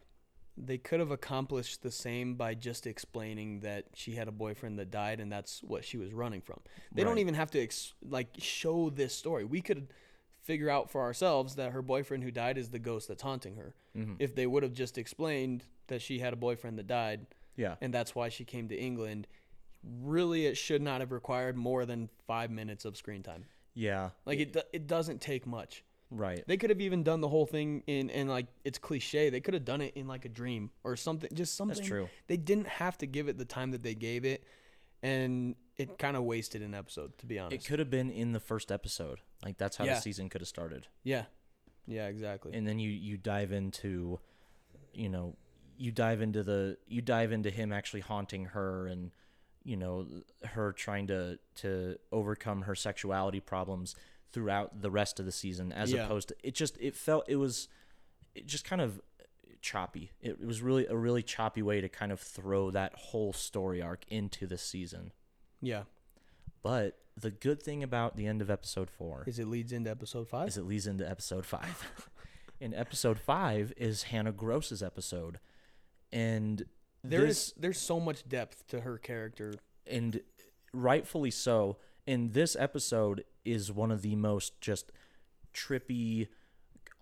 they 0.57 0.77
could 0.77 0.99
have 0.99 1.13
accomplished 1.13 1.83
the 1.83 1.91
same 1.93 2.35
by 2.35 2.53
just 2.53 2.85
explaining 2.85 3.61
that 3.61 3.85
she 3.95 4.17
had 4.17 4.27
a 4.27 4.33
boyfriend 4.33 4.77
that 4.81 4.91
died 4.91 5.21
and 5.21 5.31
that's 5.31 5.63
what 5.63 5.85
she 5.85 5.97
was 5.97 6.13
running 6.13 6.41
from. 6.41 6.59
They 6.93 7.05
don't 7.05 7.19
even 7.19 7.35
have 7.35 7.53
to 7.53 7.61
ex- 7.63 7.95
like 8.03 8.31
show 8.39 8.91
this 8.91 9.15
story. 9.15 9.45
We 9.45 9.61
could 9.61 9.87
figure 10.41 10.69
out 10.69 10.91
for 10.91 11.01
ourselves 11.03 11.55
that 11.55 11.71
her 11.71 11.81
boyfriend 11.83 12.25
who 12.25 12.33
died 12.33 12.59
is 12.59 12.71
the 12.71 12.81
ghost 12.81 13.07
that's 13.07 13.23
haunting 13.23 13.55
her. 13.55 13.77
Mhm. 13.95 14.17
If 14.19 14.35
they 14.35 14.49
would 14.49 14.65
have 14.65 14.73
just 14.73 14.99
explained 14.99 15.65
that 15.87 16.03
she 16.03 16.19
had 16.19 16.33
a 16.33 16.37
boyfriend 16.37 16.77
that 16.81 16.89
died 16.89 17.29
Yeah. 17.55 17.77
and 17.81 17.95
that's 17.95 18.17
why 18.17 18.29
she 18.29 18.45
came 18.45 18.67
to 18.69 18.77
England, 18.77 19.29
really 19.85 20.47
it 20.47 20.57
should 20.57 20.83
not 20.83 21.01
have 21.01 21.13
required 21.13 21.57
more 21.57 21.87
than 21.87 22.09
5 22.27 22.51
minutes 22.51 22.85
of 22.85 22.97
screen 22.97 23.23
time. 23.23 23.45
Yeah. 23.79 24.11
Like 24.27 24.41
it 24.41 24.57
it 24.73 24.87
doesn't 24.89 25.21
take 25.21 25.47
much. 25.47 25.85
Right. 26.11 26.43
They 26.47 26.57
could 26.57 26.71
have 26.71 26.81
even 26.81 27.03
done 27.05 27.21
the 27.21 27.29
whole 27.29 27.47
thing 27.47 27.83
in 27.87 28.11
and 28.11 28.29
like 28.29 28.47
it's 28.65 28.79
cliche. 28.79 29.31
They 29.31 29.41
could 29.41 29.55
have 29.55 29.65
done 29.65 29.81
it 29.81 29.95
in 29.95 30.09
like 30.09 30.25
a 30.25 30.29
dream 30.29 30.71
or 30.83 30.97
something. 30.97 31.31
Just 31.33 31.55
something. 31.55 31.77
That's 31.77 31.87
true. 31.87 32.09
They 32.27 32.37
didn't 32.37 32.67
have 32.67 32.99
to 32.99 33.07
give 33.07 33.29
it 33.29 33.39
the 33.39 33.45
time 33.45 33.71
that 33.71 33.83
they 33.85 33.95
gave 33.95 34.25
it, 34.25 34.43
and 35.03 35.55
it 35.77 35.97
kind 35.99 36.17
of 36.17 36.25
wasted 36.25 36.61
an 36.63 36.75
episode. 36.75 37.17
To 37.19 37.27
be 37.27 37.39
honest, 37.39 37.55
It 37.65 37.69
could 37.69 37.79
have 37.79 37.91
been 37.91 38.11
in 38.11 38.33
the 38.33 38.41
first 38.41 38.73
episode. 38.73 39.21
Like 39.45 39.59
that's 39.59 39.77
how 39.77 39.85
Yeah. 39.85 39.95
the 39.95 40.01
season 40.01 40.29
could 40.29 40.41
have 40.41 40.49
started. 40.49 40.89
yeah. 41.05 41.27
Yeah. 41.87 42.09
Exactly. 42.09 42.53
And 42.55 42.67
then 42.67 42.79
you 42.81 42.91
you 42.91 43.17
dive 43.17 43.53
into 43.53 44.19
you 44.93 45.09
know, 45.09 45.37
you 45.77 45.93
dive 45.93 46.21
into 46.21 46.43
the 46.43 46.79
you 46.89 47.01
dive 47.03 47.31
into 47.33 47.51
him 47.51 47.73
actually 47.73 48.01
haunting 48.01 48.47
her 48.47 48.87
and 48.89 49.13
you 49.69 49.77
know, 49.77 50.07
her 50.45 50.73
trying 50.73 51.07
to 51.09 51.39
to 51.57 51.99
overcome 52.11 52.63
her 52.63 52.75
sexuality 52.75 53.41
problems 53.41 53.95
throughout 54.33 54.81
the 54.83 54.91
rest 54.91 55.21
of 55.21 55.27
the 55.27 55.33
season 55.33 55.73
as 55.73 55.93
Yeah. 55.93 56.05
opposed 56.05 56.29
to 56.29 56.37
it 56.43 56.55
just 56.55 56.77
it 56.81 56.95
felt 56.97 57.25
it 57.29 57.37
was 57.37 57.69
it 58.35 58.47
just 58.47 58.65
kind 58.65 58.81
of 58.81 59.01
choppy. 59.61 60.11
It, 60.23 60.39
it 60.41 60.47
was 60.47 60.63
really 60.63 60.87
a 60.87 60.97
really 60.97 61.23
choppy 61.23 61.63
way 61.63 61.81
to 61.81 61.89
kind 61.89 62.13
of 62.13 62.21
throw 62.21 62.71
that 62.71 62.95
whole 62.95 63.33
story 63.33 63.83
arc 63.83 64.05
into 64.09 64.47
the 64.47 64.59
season. 64.59 65.13
yeah. 65.61 65.83
But 66.63 66.99
the 67.17 67.31
good 67.31 67.63
thing 67.63 67.83
about 67.83 68.17
the 68.17 68.27
end 68.27 68.41
of 68.43 68.51
episode 68.51 68.91
4 68.91 69.25
Is 69.27 69.39
it 69.39 69.47
leads 69.49 69.73
into 69.73 69.91
episode 69.91 70.29
five? 70.29 70.49
is 70.49 70.57
it 70.57 70.65
leads 70.67 70.87
into 70.87 71.09
episode 71.09 71.45
five. 71.47 71.91
and 72.61 72.75
episode 72.75 73.19
five 73.19 73.73
is 73.77 74.05
Hannah 74.05 74.33
Grose's 74.33 74.83
episode, 74.83 75.39
and 76.13 76.65
There 77.05 77.21
this 77.27 77.49
is 77.49 77.55
there's 77.57 77.79
so 77.79 78.01
much 78.01 78.29
depth 78.29 78.67
to 78.69 78.81
her 78.81 78.99
character. 78.99 79.55
and 79.87 80.21
rightfully 80.73 81.31
so. 81.31 81.79
And 82.07 82.33
this 82.33 82.57
episode 82.57 83.25
is 83.45 83.71
one 83.71 83.91
of 83.91 84.03
the 84.03 84.17
most 84.17 84.61
just 84.61 84.93
trippy, 85.55 86.29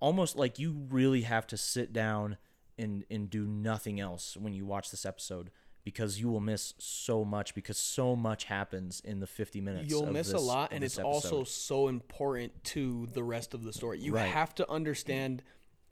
almost 0.00 0.36
like 0.36 0.58
you 0.58 0.86
really 0.90 1.22
have 1.22 1.46
to 1.48 1.56
sit 1.56 1.92
down 1.92 2.36
and 2.78 3.04
and 3.10 3.30
do 3.30 3.46
nothing 3.46 4.00
else 4.00 4.36
when 4.36 4.52
you 4.52 4.66
watch 4.66 4.90
this 4.90 5.06
episode 5.06 5.50
because 5.84 6.20
you 6.20 6.28
will 6.28 6.40
miss 6.40 6.74
so 6.78 7.24
much 7.24 7.54
because 7.54 7.78
so 7.78 8.16
much 8.16 8.44
happens 8.44 9.00
in 9.04 9.20
the 9.20 9.26
50 9.26 9.60
minutes. 9.60 9.88
You'll 9.88 10.06
miss 10.12 10.32
a 10.32 10.38
lot, 10.38 10.72
and 10.72 10.82
this 10.82 10.98
it's 10.98 11.04
also 11.04 11.44
so 11.44 11.86
important 11.88 12.64
to 12.64 13.06
the 13.12 13.22
rest 13.22 13.54
of 13.54 13.62
the 13.62 13.72
story. 13.72 14.00
You 14.00 14.14
Right. 14.14 14.26
have 14.28 14.52
to 14.56 14.68
understand 14.70 15.42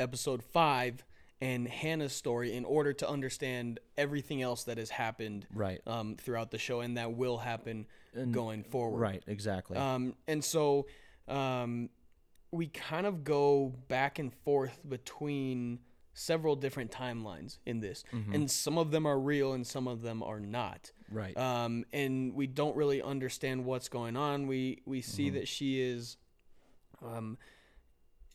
episode 0.01 0.43
five 0.43 1.05
and 1.41 1.69
Hannah's 1.69 2.13
story 2.15 2.55
in 2.55 2.65
order 2.65 2.93
to 2.95 3.09
understand 3.09 3.81
everything 3.97 4.41
else 4.43 4.65
that 4.65 4.79
has 4.79 4.91
happened 4.91 5.47
right, 5.53 5.81
um, 5.87 6.17
throughout 6.17 6.51
the 6.51 6.59
show 6.59 6.81
and 6.81 6.97
that 6.97 7.15
will 7.15 7.39
happen 7.39 7.87
And- 8.15 8.33
going 8.33 8.63
forward. 8.65 8.99
right, 9.01 9.23
exactly. 9.27 9.77
Um, 9.77 10.15
and 10.29 10.43
so 10.45 10.87
um, 11.29 11.91
we 12.51 12.69
kind 12.69 13.07
of 13.07 13.25
go 13.25 13.75
back 13.89 14.19
and 14.19 14.33
forth 14.45 14.79
between 14.89 15.81
several 16.17 16.55
different 16.55 16.93
timelines 16.93 17.59
in 17.67 17.81
this, 17.81 18.05
Mm-hmm. 18.13 18.35
and 18.35 18.51
some 18.51 18.79
of 18.79 18.93
them 18.93 19.05
are 19.05 19.19
real 19.19 19.53
and 19.55 19.67
some 19.67 19.89
of 19.89 20.01
them 20.03 20.23
are 20.23 20.39
not. 20.39 20.93
right. 21.11 21.37
Um, 21.37 21.85
and 21.93 22.33
we 22.35 22.47
don't 22.47 22.77
really 22.77 23.03
understand 23.03 23.65
what's 23.65 23.89
going 23.89 24.17
on. 24.17 24.47
We 24.47 24.83
we 24.87 25.01
see 25.01 25.27
Mm-hmm. 25.27 25.35
that 25.35 25.49
she 25.49 25.81
is, 25.81 26.17
um, 27.05 27.37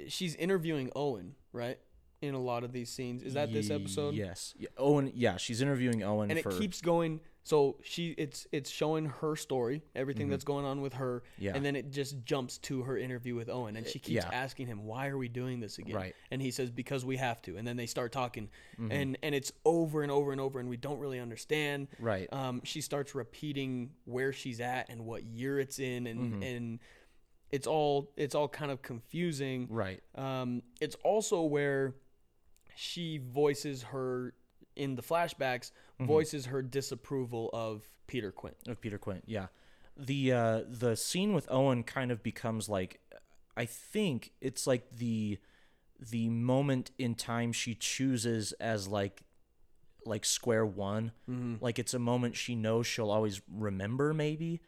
she's 0.07 0.35
interviewing 0.35 0.91
Owen, 0.95 1.35
right? 1.53 1.79
In 2.21 2.33
a 2.33 2.39
lot 2.39 2.63
of 2.65 2.73
these 2.73 2.89
scenes, 2.89 3.23
is 3.23 3.35
that 3.35 3.53
this 3.53 3.69
episode? 3.69 4.13
Yes. 4.13 4.53
Yeah, 4.57 4.67
Owen. 4.77 5.11
Yeah, 5.15 5.37
she's 5.37 5.61
interviewing 5.61 6.03
Owen 6.03 6.29
and 6.29 6.37
it 6.39 6.49
keeps 6.59 6.81
going 6.81 7.21
so 7.41 7.77
she 7.81 8.09
it's 8.17 8.45
it's 8.51 8.69
showing 8.69 9.05
her 9.05 9.35
story 9.37 9.81
everything 9.95 10.27
that's 10.27 10.43
going 10.43 10.65
on 10.65 10.81
with 10.81 10.93
her 10.93 11.23
Mm-hmm. 11.35 11.43
Yeah. 11.45 11.51
and 11.55 11.65
then 11.65 11.75
it 11.77 11.89
just 11.89 12.23
jumps 12.25 12.57
to 12.59 12.83
her 12.83 12.97
interview 12.97 13.33
with 13.33 13.49
owen 13.49 13.77
and 13.77 13.87
she 13.87 13.97
keeps 13.97 14.25
yeah. 14.25 14.29
asking 14.31 14.67
him 14.67 14.83
why 14.83 15.07
are 15.07 15.17
we 15.17 15.29
doing 15.29 15.61
this 15.61 15.77
again 15.77 15.95
Right. 15.95 16.15
and 16.31 16.41
he 16.41 16.51
says 16.51 16.69
because 16.69 17.05
we 17.05 17.15
have 17.15 17.41
to 17.43 17.55
and 17.55 17.65
then 17.65 17.77
they 17.77 17.85
start 17.85 18.11
talking 18.11 18.49
Mm-hmm. 18.77 18.91
and 18.91 19.17
and 19.23 19.33
it's 19.33 19.53
over 19.63 20.03
and 20.03 20.11
over 20.11 20.33
and 20.33 20.41
over 20.41 20.59
and 20.59 20.67
we 20.69 20.75
don't 20.77 20.99
really 20.99 21.19
understand 21.19 21.87
Right. 21.97 22.27
um 22.33 22.61
she 22.65 22.81
starts 22.81 23.15
repeating 23.15 23.91
where 24.03 24.33
she's 24.33 24.59
at 24.59 24.89
and 24.89 25.05
what 25.05 25.23
year 25.23 25.59
it's 25.59 25.79
in 25.79 26.07
and 26.07 26.19
Mm-hmm. 26.19 26.43
and 26.43 26.79
it's 27.51 27.65
all 27.67 28.11
it's 28.17 28.35
all 28.35 28.49
kind 28.49 28.69
of 28.69 28.81
confusing 28.81 29.67
right. 29.71 30.01
um, 30.15 30.61
it's 30.81 30.95
also 31.05 31.41
where 31.43 31.95
she 32.81 33.17
voices 33.17 33.83
her 33.83 34.33
in 34.75 34.95
the 34.95 35.01
flashbacks 35.01 35.71
Mm-hmm. 35.99 36.05
voices 36.05 36.45
her 36.45 36.61
disapproval 36.61 37.49
of 37.51 37.83
Peter 38.07 38.31
Quint. 38.31 38.55
Of 38.69 38.79
Peter 38.79 38.97
Quint. 38.97 39.25
Yeah. 39.27 39.47
The 39.97 40.31
uh 40.31 40.61
the 40.65 40.95
scene 40.95 41.33
with 41.33 41.45
Owen 41.51 41.83
kind 41.83 42.09
of 42.09 42.23
becomes 42.23 42.69
like, 42.69 43.01
I 43.57 43.65
think 43.65 44.31
it's 44.39 44.65
like 44.65 44.95
the 44.95 45.39
the 45.99 46.29
moment 46.29 46.91
in 46.97 47.15
time 47.15 47.51
she 47.51 47.75
chooses 47.75 48.53
as 48.53 48.87
like 48.87 49.23
like 50.05 50.23
square 50.23 50.65
one. 50.65 51.11
Mm-hmm. 51.29 51.55
Like 51.59 51.79
it's 51.79 51.93
a 51.93 51.99
moment 51.99 52.37
she 52.37 52.55
knows 52.55 52.87
she'll 52.87 53.11
always 53.11 53.41
remember 53.51 54.13
maybe. 54.13 54.61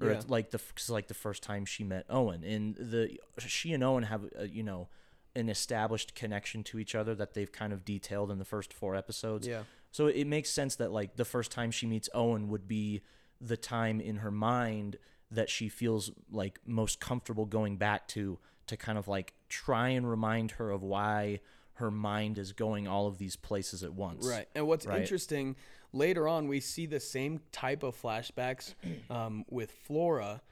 Or 0.00 0.06
Yeah. 0.06 0.12
it's 0.14 0.28
like 0.30 0.50
the 0.52 0.60
like 0.88 1.08
the 1.08 1.14
first 1.14 1.42
time 1.42 1.66
she 1.66 1.84
met 1.84 2.06
Owen 2.08 2.42
and 2.44 2.76
the 2.76 3.18
she 3.40 3.74
and 3.74 3.84
Owen 3.84 4.04
have 4.04 4.22
uh, 4.40 4.44
you 4.44 4.62
know 4.62 4.88
an 5.36 5.48
established 5.48 6.14
connection 6.14 6.62
to 6.64 6.78
each 6.78 6.94
other 6.94 7.14
that 7.14 7.34
they've 7.34 7.52
kind 7.52 7.72
of 7.72 7.84
detailed 7.84 8.30
in 8.30 8.38
the 8.38 8.44
first 8.44 8.72
four 8.72 8.94
episodes. 8.96 9.46
Yeah. 9.46 9.62
So 9.90 10.06
it 10.06 10.26
makes 10.26 10.50
sense 10.50 10.76
that 10.76 10.92
like 10.92 11.16
the 11.16 11.24
first 11.24 11.50
time 11.50 11.70
she 11.70 11.86
meets 11.86 12.08
Owen 12.14 12.48
would 12.48 12.66
be 12.68 13.02
the 13.40 13.56
time 13.56 14.00
in 14.00 14.16
her 14.16 14.30
mind 14.30 14.96
that 15.30 15.48
she 15.48 15.68
feels 15.68 16.10
like 16.30 16.58
most 16.66 17.00
comfortable 17.00 17.46
going 17.46 17.76
back 17.76 18.08
to 18.08 18.38
to 18.66 18.76
kind 18.76 18.98
of 18.98 19.08
like 19.08 19.32
try 19.48 19.88
and 19.88 20.08
remind 20.08 20.52
her 20.52 20.70
of 20.70 20.82
why 20.82 21.40
her 21.74 21.90
mind 21.90 22.36
is 22.38 22.52
going 22.52 22.86
all 22.88 23.06
of 23.06 23.18
these 23.18 23.36
places 23.36 23.82
at 23.82 23.94
once. 23.94 24.26
Right. 24.26 24.48
And 24.54 24.66
what's 24.66 24.84
Right. 24.84 25.00
interesting, 25.00 25.56
later 25.92 26.26
on, 26.28 26.48
we 26.48 26.60
see 26.60 26.84
the 26.86 27.00
same 27.00 27.40
type 27.52 27.82
of 27.82 28.00
flashbacks 28.00 28.74
um, 29.10 29.44
with 29.48 29.70
Flora, 29.70 30.42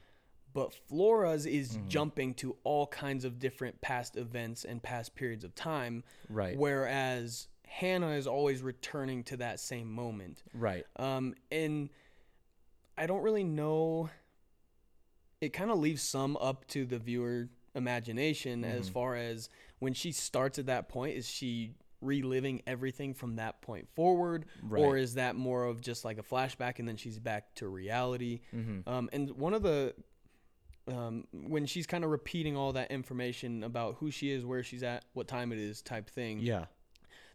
but 0.57 0.73
Flora's 0.73 1.45
is 1.45 1.77
Mm-hmm. 1.77 1.87
jumping 1.87 2.33
to 2.35 2.55
all 2.63 2.87
kinds 2.87 3.23
of 3.25 3.37
different 3.39 3.79
past 3.81 4.17
events 4.17 4.65
and 4.65 4.81
past 4.81 5.15
periods 5.15 5.43
of 5.43 5.53
time. 5.53 6.03
Right. 6.29 6.57
Whereas 6.57 7.47
Hannah 7.67 8.11
is 8.11 8.25
always 8.27 8.61
returning 8.61 9.23
to 9.25 9.37
that 9.37 9.59
same 9.59 9.91
moment. 9.91 10.41
Right. 10.53 10.85
Um, 10.95 11.35
and 11.51 11.89
I 12.97 13.05
don't 13.05 13.21
really 13.21 13.43
know. 13.43 14.09
It 15.41 15.49
kind 15.53 15.69
of 15.69 15.77
leaves 15.77 16.01
some 16.01 16.35
up 16.41 16.65
to 16.69 16.85
the 16.85 16.97
viewer 16.97 17.49
imagination 17.75 18.63
Mm-hmm. 18.63 18.77
as 18.79 18.89
far 18.89 19.15
as 19.15 19.49
when 19.79 19.93
she 19.93 20.11
starts 20.11 20.57
at 20.57 20.65
that 20.65 20.89
point. 20.89 21.15
Is 21.17 21.29
she 21.29 21.75
reliving 22.01 22.61
everything 22.67 23.13
from 23.13 23.35
that 23.37 23.61
point 23.61 23.87
forward, 23.95 24.45
or 24.71 24.97
is 24.97 25.15
that 25.15 25.35
more 25.35 25.63
of 25.65 25.81
just 25.81 26.05
like 26.05 26.17
a 26.19 26.23
flashback 26.23 26.79
and 26.79 26.87
then 26.87 26.95
she's 26.97 27.19
back 27.19 27.53
to 27.55 27.67
reality? 27.67 28.39
Mm-hmm. 28.55 28.87
Um, 28.89 29.09
and 29.13 29.29
one 29.31 29.53
of 29.53 29.61
the 29.63 29.93
um, 30.87 31.25
when 31.33 31.65
she's 31.65 31.85
kind 31.87 32.03
of 32.03 32.09
repeating 32.09 32.55
all 32.55 32.73
that 32.73 32.91
information 32.91 33.63
about 33.63 33.95
who 33.99 34.09
she 34.11 34.31
is, 34.31 34.45
where 34.45 34.63
she's 34.63 34.83
at, 34.83 35.05
what 35.13 35.27
time 35.27 35.51
it 35.51 35.59
is, 35.59 35.81
type 35.81 36.09
thing 36.09 36.39
Yeah. 36.39 36.65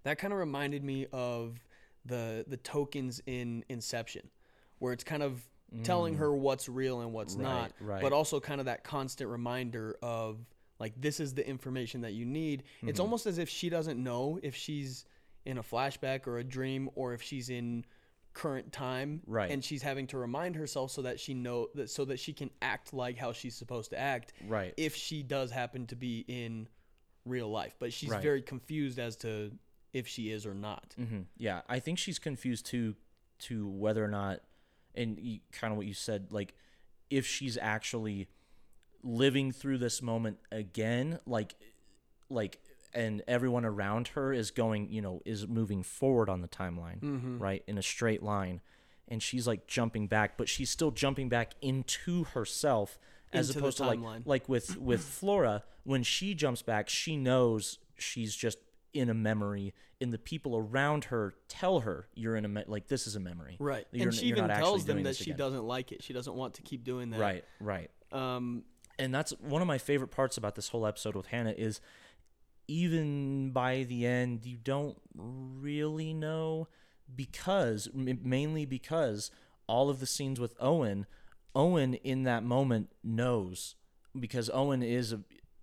that 0.05 0.19
kind 0.19 0.33
of 0.33 0.39
reminded 0.39 0.83
me 0.85 1.07
of 1.13 1.59
the 2.05 2.45
the 2.49 2.57
tokens 2.57 3.21
in 3.27 3.65
Inception, 3.69 4.29
where 4.79 4.93
it's 4.93 5.05
kind 5.05 5.23
of 5.23 5.43
telling 5.85 6.17
her 6.17 6.35
what's 6.35 6.69
real 6.69 7.01
and 7.01 7.13
what's 7.15 7.35
not, 7.37 7.71
Mm. 7.71 7.87
right. 7.89 8.03
but 8.03 8.13
also 8.13 8.41
kind 8.41 8.61
of 8.61 8.67
that 8.67 8.85
constant 8.85 9.31
reminder 9.31 9.97
of 10.03 10.45
like 10.79 10.93
this 11.01 11.21
is 11.21 11.33
the 11.35 11.49
information 11.49 12.01
that 12.03 12.13
you 12.13 12.25
need. 12.27 12.65
It's 12.83 12.93
Mm-hmm. 12.99 13.01
almost 13.01 13.27
as 13.27 13.39
if 13.39 13.49
she 13.49 13.71
doesn't 13.71 14.03
know 14.03 14.39
if 14.43 14.55
she's 14.57 15.05
in 15.47 15.59
a 15.59 15.63
flashback 15.63 16.27
or 16.27 16.39
a 16.39 16.45
dream 16.45 16.91
or 16.95 17.15
if 17.15 17.23
she's 17.23 17.49
in 17.51 17.85
current 18.35 18.73
time 18.73 19.21
Right. 19.27 19.51
and 19.51 19.63
she's 19.65 19.83
having 19.83 20.07
to 20.09 20.19
remind 20.19 20.57
herself 20.57 20.91
so 20.91 21.03
that 21.03 21.21
she 21.21 21.35
know 21.35 21.69
that 21.75 21.91
so 21.91 22.05
that 22.07 22.19
she 22.19 22.33
can 22.33 22.51
act 22.63 22.93
like 22.95 23.17
how 23.19 23.33
she's 23.33 23.55
supposed 23.55 23.91
to 23.91 23.99
act 23.99 24.33
Right. 24.47 24.73
if 24.77 24.95
she 24.97 25.23
does 25.23 25.51
happen 25.51 25.87
to 25.89 25.97
be 25.97 26.25
in 26.29 26.69
real 27.25 27.49
life 27.51 27.77
but 27.79 27.93
she's 27.93 28.11
Right. 28.11 28.23
very 28.23 28.43
confused 28.43 28.99
as 28.99 29.17
to 29.17 29.53
if 29.93 30.09
she 30.09 30.31
is 30.31 30.47
or 30.47 30.55
not 30.55 30.95
hmm 30.97 31.23
Yeah, 31.37 31.61
I 31.69 31.79
think 31.79 31.99
she's 31.99 32.19
confused 32.19 32.67
too 32.67 32.97
to 33.41 33.69
whether 33.69 34.05
or 34.05 34.09
not, 34.09 34.41
and 34.95 35.19
you, 35.19 35.41
kind 35.53 35.73
of 35.73 35.77
what 35.77 35.87
you 35.87 35.95
said, 35.95 36.33
like 36.33 36.55
if 37.11 37.27
she's 37.27 37.59
actually 37.59 38.29
living 39.03 39.53
through 39.53 39.79
this 39.79 40.01
moment 40.01 40.39
again, 40.51 41.19
like 41.27 41.55
like 42.29 42.61
and 42.95 43.23
everyone 43.27 43.65
around 43.65 44.09
her 44.09 44.33
is 44.33 44.51
going, 44.51 44.91
you 44.91 45.01
know, 45.03 45.21
is 45.25 45.47
moving 45.49 45.83
forward 45.83 46.29
on 46.29 46.41
the 46.43 46.49
timeline, 46.49 47.01
Mm-hmm. 47.01 47.39
right, 47.39 47.63
in 47.67 47.79
a 47.79 47.83
straight 47.83 48.23
line, 48.23 48.61
and 49.09 49.23
she's 49.23 49.47
like 49.47 49.67
jumping 49.67 50.07
back, 50.09 50.37
but 50.37 50.49
she's 50.49 50.71
still 50.71 50.91
jumping 50.91 51.29
back 51.29 51.53
into 51.61 52.25
herself, 52.25 52.99
as 53.33 53.49
Into 53.49 53.61
opposed 53.61 53.79
to 53.79 53.85
like 53.87 54.01
like 54.27 54.49
with 54.49 54.77
with 54.77 55.03
Flora 55.03 55.65
when 55.85 56.03
she 56.03 56.35
jumps 56.35 56.63
back, 56.63 56.89
she 56.89 57.17
knows 57.17 57.79
she's 57.97 58.37
just 58.37 58.59
in 58.93 59.09
a 59.09 59.15
memory, 59.15 59.73
and 60.03 60.13
the 60.13 60.19
people 60.19 60.55
around 60.55 61.05
her 61.05 61.33
tell 61.49 61.81
her 61.81 62.07
you're 62.15 62.37
in 62.37 62.45
a 62.45 62.49
me- 62.49 62.65
like 62.67 62.89
this 62.89 63.07
is 63.07 63.17
a 63.17 63.21
memory, 63.21 63.57
Right. 63.59 63.87
You're 63.91 64.09
and 64.09 64.15
she 64.15 64.27
even 64.27 64.49
tells 64.49 64.85
them 64.85 65.03
that 65.05 65.17
she 65.17 65.31
again. 65.31 65.39
doesn't 65.39 65.65
like 65.65 65.93
it. 65.93 66.03
She 66.03 66.13
doesn't 66.13 66.35
want 66.35 66.55
to 66.55 66.63
keep 66.63 66.85
doing 66.85 67.09
that. 67.11 67.21
Right, 67.21 67.45
right. 67.59 67.91
Um, 68.13 68.65
and 68.99 69.15
that's 69.15 69.33
one 69.41 69.63
of 69.63 69.67
my 69.69 69.79
favorite 69.79 70.11
parts 70.11 70.37
about 70.37 70.55
this 70.55 70.69
whole 70.69 70.87
episode 70.87 71.17
with 71.17 71.27
Hannah 71.27 71.55
is 71.57 71.81
even 72.69 73.51
by 73.51 73.83
the 73.85 74.07
end 74.07 74.45
you 74.45 74.57
don't 74.57 74.97
really 75.15 76.15
know 76.15 76.69
because 77.15 77.89
mainly 77.95 78.65
because 78.65 79.31
all 79.67 79.91
of 79.91 80.01
the 80.01 80.07
scenes 80.07 80.41
with 80.41 80.55
Owen 80.61 81.07
Owen 81.55 81.95
in 81.95 82.23
that 82.25 82.43
moment 82.43 82.91
knows 83.05 83.75
because 84.19 84.51
Owen 84.53 84.83
is 84.83 85.13
a 85.13 85.21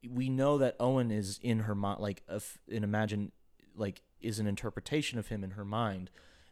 we 0.08 0.30
know 0.30 0.58
that 0.58 0.76
Owen 0.80 1.12
is 1.12 1.40
in 1.42 1.60
her 1.62 1.76
mind 1.76 2.00
like 2.00 2.22
a 2.28 2.42
an 2.72 2.84
imagine 2.84 3.32
like 3.76 4.02
is 4.22 4.40
an 4.40 4.48
interpretation 4.48 5.18
of 5.18 5.28
him 5.30 5.44
in 5.44 5.52
her 5.52 5.66
mind 5.66 6.10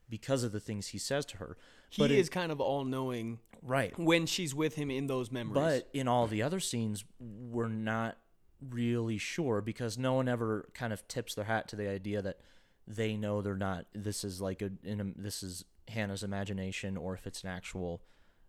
because 0.10 0.44
of 0.44 0.52
the 0.54 0.60
things 0.60 0.88
he 0.88 0.98
says 0.98 1.26
to 1.26 1.38
her 1.38 1.58
he 1.90 2.02
But 2.02 2.12
is 2.12 2.30
kind 2.30 2.52
of 2.52 2.60
all 2.60 2.84
knowing 2.84 3.40
right 3.62 3.98
when 3.98 4.26
she's 4.26 4.54
with 4.56 4.76
him 4.76 4.90
in 4.92 5.08
those 5.08 5.32
memories. 5.32 5.84
but 5.84 5.90
in 5.94 6.08
all 6.08 6.28
the 6.28 6.42
other 6.42 6.60
scenes, 6.60 7.04
we're 7.20 7.68
not 7.70 8.18
really 8.62 9.18
sure 9.18 9.62
because 9.62 9.98
no 9.98 10.14
one 10.14 10.28
ever 10.28 10.70
kind 10.74 10.94
of 10.94 11.08
tips 11.08 11.36
their 11.36 11.46
hat 11.46 11.68
to 11.70 11.76
the 11.76 11.90
idea 11.90 12.22
that 12.22 12.40
they 12.88 13.16
know 13.16 13.42
they're 13.42 13.56
not. 13.56 13.86
This 13.94 14.24
is 14.24 14.42
like 14.42 14.62
a, 14.62 14.72
in 14.84 15.02
a 15.02 15.22
this 15.22 15.44
is 15.44 15.66
Hannah's 15.88 16.24
imagination, 16.24 16.98
or 16.98 17.14
if 17.14 17.28
it's 17.28 17.44
an 17.44 17.50
actual 17.50 18.02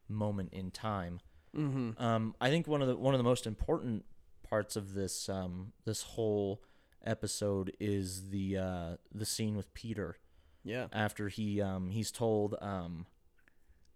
moment 0.08 0.52
in 0.52 0.70
time. 0.70 1.20
mm-hmm. 1.56 2.02
Um, 2.02 2.34
I 2.40 2.50
think 2.50 2.66
one 2.66 2.82
of 2.82 2.88
the 2.88 2.96
one 2.96 3.14
of 3.14 3.18
the 3.18 3.24
most 3.24 3.46
important 3.46 4.04
parts 4.42 4.76
of 4.76 4.94
this 4.94 5.28
um, 5.28 5.72
this 5.84 6.02
whole 6.02 6.62
episode 7.04 7.72
is 7.80 8.30
the 8.30 8.56
uh, 8.56 8.96
the 9.14 9.26
scene 9.26 9.56
with 9.56 9.72
Peter 9.74 10.16
yeah. 10.64 10.86
after 10.92 11.28
he 11.28 11.60
um, 11.60 11.90
he's 11.90 12.10
told 12.10 12.54
um, 12.60 13.06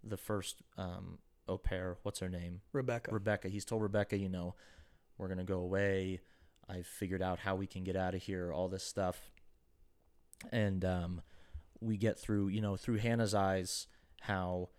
the 0.02 0.16
first 0.16 0.62
um, 0.76 1.19
au 1.49 1.59
pair, 1.59 1.99
what's 2.02 2.21
her 2.21 2.28
name? 2.28 2.61
Rebecca. 2.73 3.12
Rebecca. 3.12 3.49
He's 3.49 3.64
told 3.64 3.83
Rebecca, 3.83 4.16
you 4.16 4.28
know, 4.28 4.54
we're 5.23 5.29
gonna 5.29 5.45
go 5.45 5.61
away. 5.61 6.21
I've 6.69 6.87
figured 6.87 7.23
out 7.23 7.38
how 7.38 7.55
we 7.55 7.67
can 7.67 7.85
get 7.85 7.97
out 7.97 8.14
of 8.14 8.23
here. 8.23 8.52
All 8.52 8.69
this 8.69 8.85
stuff, 8.85 9.31
and 10.50 10.85
um, 10.85 11.23
we 11.81 11.97
get 11.97 12.19
through, 12.19 12.49
you 12.49 12.61
know, 12.61 12.76
through 12.76 12.99
Hannah's 12.99 13.35
eyes, 13.35 13.87
how 14.23 14.71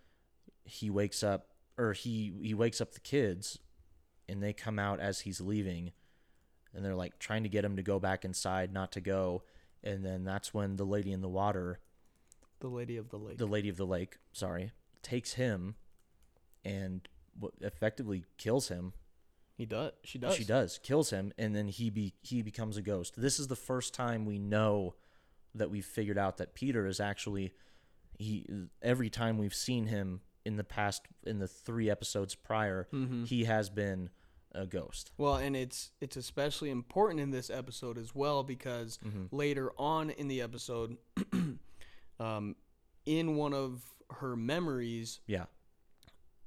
he 0.66 0.90
wakes 0.90 1.24
up, 1.24 1.48
or 1.78 1.94
he 1.94 2.34
he 2.42 2.54
wakes 2.54 2.82
up 2.82 2.94
the 2.94 3.00
kids, 3.00 3.60
and 4.28 4.44
they 4.44 4.54
come 4.54 4.78
out 4.78 5.00
as 5.00 5.22
he's 5.22 5.42
leaving, 5.42 5.92
and 6.74 6.84
they're 6.84 6.96
like 6.96 7.20
trying 7.20 7.44
to 7.44 7.50
get 7.50 7.66
him 7.66 7.78
to 7.78 7.84
go 7.84 8.00
back 8.00 8.26
inside, 8.26 8.74
not 8.74 8.92
to 8.92 9.02
go, 9.02 9.44
and 9.84 10.06
then 10.06 10.24
that's 10.24 10.54
when 10.54 10.76
the 10.76 10.86
lady 10.86 11.12
in 11.12 11.22
the 11.22 11.30
water 11.30 11.80
the 12.64 12.70
lady 12.70 12.98
of 12.98 13.10
the 13.10 13.18
lake. 13.18 13.38
the 13.38 13.46
lady 13.46 13.70
of 13.70 13.78
the 13.78 13.86
lake, 13.86 14.18
sorry, 14.32 14.72
takes 15.02 15.34
him 15.34 15.76
and 16.66 17.08
effectively 17.62 18.24
kills 18.38 18.70
him. 18.70 18.94
He 19.58 19.66
does. 19.66 19.92
She 20.04 20.18
does. 20.18 20.36
She 20.36 20.44
does 20.44 20.80
kills 20.82 21.10
him, 21.12 21.32
and 21.38 21.56
then 21.56 21.68
he 21.68 21.90
be 21.90 22.14
he 22.22 22.42
becomes 22.42 22.78
a 22.78 22.82
ghost. 22.82 23.14
This 23.18 23.40
is 23.40 23.48
the 23.48 23.56
first 23.56 23.94
time 23.94 24.26
we 24.26 24.40
know 24.40 24.96
that 25.56 25.70
we've 25.70 25.86
figured 25.86 26.18
out 26.18 26.38
that 26.38 26.54
Peter 26.56 26.86
is 26.88 27.00
actually 27.00 27.54
he. 28.18 28.46
Every 28.82 29.10
time 29.10 29.38
we've 29.38 29.54
seen 29.54 29.86
him 29.88 30.22
in 30.46 30.56
the 30.58 30.64
past, 30.64 31.04
in 31.26 31.40
the 31.40 31.48
three 31.48 31.90
episodes 31.90 32.36
prior, 32.36 32.88
Mm-hmm. 32.92 33.24
he 33.26 33.44
has 33.46 33.70
been 33.70 34.10
a 34.56 34.66
ghost. 34.68 35.12
Well, 35.18 35.36
and 35.36 35.56
it's 35.56 35.92
it's 36.02 36.18
especially 36.18 36.70
important 36.72 37.20
in 37.20 37.32
this 37.32 37.50
episode 37.50 37.98
as 37.98 38.14
well 38.16 38.44
because 38.44 38.98
Mm-hmm. 39.06 39.36
later 39.36 39.72
on 39.78 40.10
in 40.10 40.28
the 40.28 40.42
episode, 40.42 40.98
um, 42.20 42.56
in 43.06 43.36
one 43.36 43.54
of 43.54 43.84
her 44.20 44.36
memories, 44.36 45.20
Yeah, 45.28 45.46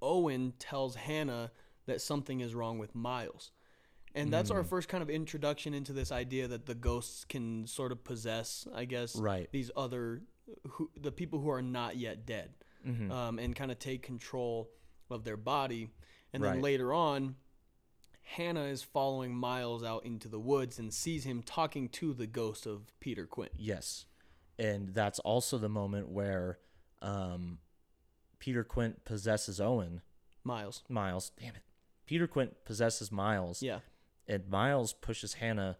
Owen 0.02 0.52
tells 0.58 0.94
Hannah 0.96 1.50
that 1.86 2.00
something 2.00 2.40
is 2.40 2.54
wrong 2.54 2.78
with 2.78 2.94
Miles. 2.94 3.52
And 4.14 4.32
that's 4.32 4.50
our 4.50 4.62
Mm. 4.62 4.68
first 4.68 4.88
kind 4.88 5.02
of 5.02 5.10
introduction 5.10 5.74
into 5.74 5.92
this 5.92 6.10
idea 6.10 6.48
that 6.48 6.66
the 6.66 6.74
ghosts 6.74 7.24
can 7.24 7.66
sort 7.66 7.92
of 7.92 8.02
possess, 8.02 8.66
I 8.74 8.84
guess, 8.86 9.14
Right. 9.16 9.50
these 9.52 9.70
other, 9.76 10.22
who, 10.68 10.90
the 10.96 11.12
people 11.12 11.40
who 11.40 11.50
are 11.50 11.60
not 11.62 11.96
yet 11.96 12.24
dead, 12.24 12.54
Mhm. 12.86 13.10
um, 13.10 13.38
and 13.38 13.54
kind 13.54 13.70
of 13.70 13.78
take 13.78 14.02
control 14.02 14.70
of 15.10 15.24
their 15.24 15.36
body. 15.36 15.90
And 16.32 16.42
then 16.42 16.54
Right. 16.54 16.62
later 16.62 16.92
on, 16.94 17.36
Hannah 18.22 18.64
is 18.64 18.82
following 18.82 19.34
Miles 19.36 19.82
out 19.84 20.04
into 20.04 20.28
the 20.28 20.40
woods 20.40 20.78
and 20.78 20.92
sees 20.92 21.24
him 21.24 21.42
talking 21.42 21.88
to 21.90 22.12
the 22.14 22.26
ghost 22.26 22.66
of 22.66 22.98
Peter 23.00 23.26
Quint. 23.26 23.52
Yes. 23.56 24.06
And 24.58 24.94
that's 24.94 25.18
also 25.20 25.58
the 25.58 25.68
moment 25.68 26.08
where 26.08 26.58
um, 27.02 27.58
Peter 28.38 28.64
Quint 28.64 29.04
possesses 29.04 29.60
Owen. 29.60 30.00
Miles. 30.42 30.82
Miles, 30.88 31.30
damn 31.38 31.54
it. 31.54 31.62
Peter 32.06 32.26
Quint 32.26 32.64
possesses 32.64 33.10
Miles, 33.12 33.62
Yeah. 33.62 33.80
and 34.26 34.48
Miles 34.48 34.92
pushes 34.92 35.34
Hannah 35.34 35.78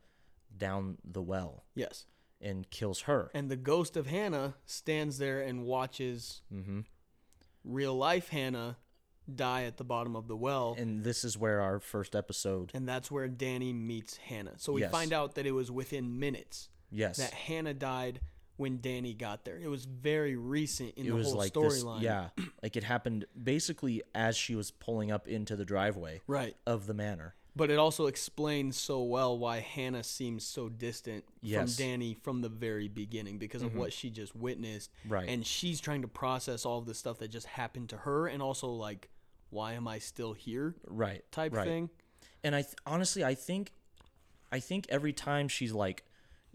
down 0.57 0.99
the 1.05 1.23
well 1.23 1.65
Yes. 1.75 2.07
and 2.41 2.69
kills 2.71 3.03
her. 3.03 3.31
And 3.35 3.51
the 3.51 3.57
ghost 3.57 3.97
of 3.97 4.07
Hannah 4.07 4.57
stands 4.67 5.19
there 5.19 5.41
and 5.43 5.65
watches 5.65 6.43
hmm 6.51 6.81
real 7.65 7.97
life 7.97 8.29
Hannah 8.29 8.77
die 9.35 9.65
at 9.65 9.77
the 9.77 9.83
bottom 9.85 10.15
of 10.15 10.29
the 10.29 10.37
well. 10.37 10.77
And 10.79 11.03
this 11.03 11.25
is 11.25 11.37
where 11.37 11.61
our 11.61 11.81
first 11.81 12.15
episode. 12.15 12.71
And 12.75 12.89
that's 12.89 13.11
where 13.11 13.27
Danny 13.27 13.73
meets 13.73 14.17
Hannah. 14.19 14.55
So 14.57 14.73
we 14.73 14.83
Yes. 14.83 14.93
find 14.93 15.13
out 15.13 15.35
that 15.35 15.47
it 15.47 15.51
was 15.51 15.69
within 15.71 16.17
minutes 16.21 16.69
Yes. 16.93 17.17
that 17.17 17.35
Hannah 17.35 17.75
died 17.75 18.21
when 18.57 18.81
Danny 18.81 19.15
got 19.15 19.45
there. 19.45 19.59
It 19.59 19.69
was 19.69 19.85
very 19.85 20.37
recent 20.37 20.95
in 20.97 21.07
it 21.07 21.11
the 21.11 21.15
was 21.15 21.29
whole 21.29 21.37
like 21.37 21.53
storyline. 21.53 22.03
Yeah. 22.03 22.29
Like 22.63 22.77
it 22.77 22.85
happened 22.85 23.27
basically 23.41 24.03
as 24.15 24.37
she 24.37 24.55
was 24.55 24.71
pulling 24.71 25.11
up 25.11 25.29
into 25.29 25.57
the 25.57 25.65
driveway 25.65 26.21
Right. 26.27 26.57
of 26.67 26.87
the 26.87 26.95
manor. 26.95 27.35
But 27.55 27.71
it 27.71 27.79
also 27.79 28.07
explains 28.07 28.77
so 28.77 29.03
well 29.03 29.39
why 29.39 29.61
Hannah 29.61 30.03
seems 30.03 30.45
so 30.45 30.69
distant 30.69 31.25
Yes. 31.41 31.77
from 31.77 31.85
Danny 31.87 32.15
from 32.23 32.41
the 32.43 32.49
very 32.51 32.89
beginning 32.89 33.39
because 33.39 33.63
of 33.63 33.71
mm-hmm. 33.71 33.79
what 33.79 33.93
she 33.93 34.11
just 34.11 34.37
witnessed. 34.37 34.91
Right. 35.09 35.29
And 35.29 35.47
she's 35.47 35.81
trying 35.81 36.03
to 36.03 36.09
process 36.09 36.67
all 36.67 36.79
of 36.79 36.87
the 36.87 36.95
stuff 36.95 37.19
that 37.19 37.29
just 37.29 37.47
happened 37.47 37.89
to 37.91 37.97
her 37.99 38.27
and 38.27 38.43
also 38.43 38.69
like, 38.69 39.09
why 39.51 39.73
am 39.75 39.87
I 39.89 39.99
still 40.01 40.33
here 40.33 40.75
Right. 40.87 41.23
type 41.33 41.55
right. 41.55 41.67
thing. 41.67 41.91
and 42.45 42.55
I 42.55 42.63
th- 42.63 42.75
honestly 42.85 43.25
I 43.25 43.35
think 43.35 43.73
I 44.53 44.61
think 44.61 44.87
every 44.91 45.13
time 45.13 45.49
she's 45.49 45.73
like 45.73 46.05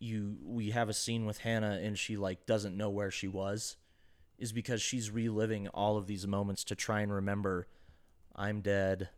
you 0.02 0.38
we 0.44 0.72
have 0.72 0.90
a 0.90 0.94
scene 0.94 1.26
with 1.26 1.38
Hannah 1.40 1.80
and 1.82 1.98
she 1.98 2.18
like 2.18 2.46
doesn't 2.46 2.76
know 2.76 2.90
where 2.90 3.12
she 3.12 3.28
was 3.28 3.78
is 4.40 4.52
because 4.52 4.82
she's 4.82 5.12
reliving 5.12 5.68
all 5.70 5.96
of 5.98 6.08
these 6.08 6.26
moments 6.26 6.64
to 6.66 6.76
try 6.76 7.02
and 7.02 7.14
remember 7.14 7.68
I'm 8.36 8.62
dead. 8.62 9.10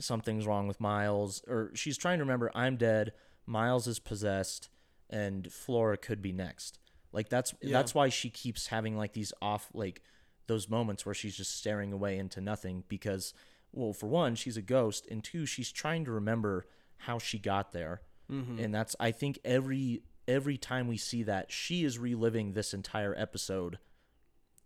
Something's 0.00 0.46
wrong 0.46 0.66
with 0.66 0.80
Miles. 0.80 1.44
Or 1.46 1.70
she's 1.74 1.96
trying 1.96 2.18
to 2.18 2.24
remember 2.24 2.50
I'm 2.54 2.76
dead. 2.76 3.12
Miles 3.46 3.86
is 3.86 3.98
possessed 4.00 4.68
and 5.08 5.52
Flora 5.52 5.96
could 5.96 6.20
be 6.20 6.32
next. 6.32 6.80
Like 7.12 7.28
that's 7.28 7.54
Yeah. 7.62 7.72
that's 7.72 7.94
why 7.94 8.08
she 8.08 8.30
keeps 8.30 8.66
having 8.68 8.96
like 8.96 9.12
these 9.12 9.32
off 9.40 9.68
like 9.72 10.02
those 10.48 10.68
moments 10.68 11.06
where 11.06 11.14
she's 11.14 11.36
just 11.36 11.56
staring 11.56 11.92
away 11.92 12.18
into 12.18 12.40
nothing 12.40 12.82
because 12.88 13.32
well 13.72 13.92
for 13.92 14.08
one 14.08 14.34
she's 14.34 14.56
a 14.56 14.62
ghost 14.62 15.06
and 15.10 15.22
two 15.22 15.46
she's 15.46 15.70
trying 15.70 16.04
to 16.04 16.10
remember 16.10 16.66
how 16.98 17.18
she 17.18 17.38
got 17.38 17.72
there 17.72 18.02
Mm-hmm. 18.30 18.58
and 18.58 18.74
that's 18.74 18.96
i 18.98 19.10
think 19.10 19.38
every 19.44 20.02
every 20.26 20.56
time 20.56 20.88
we 20.88 20.96
see 20.96 21.22
that 21.24 21.52
she 21.52 21.84
is 21.84 21.98
reliving 21.98 22.52
this 22.54 22.72
entire 22.72 23.14
episode 23.18 23.78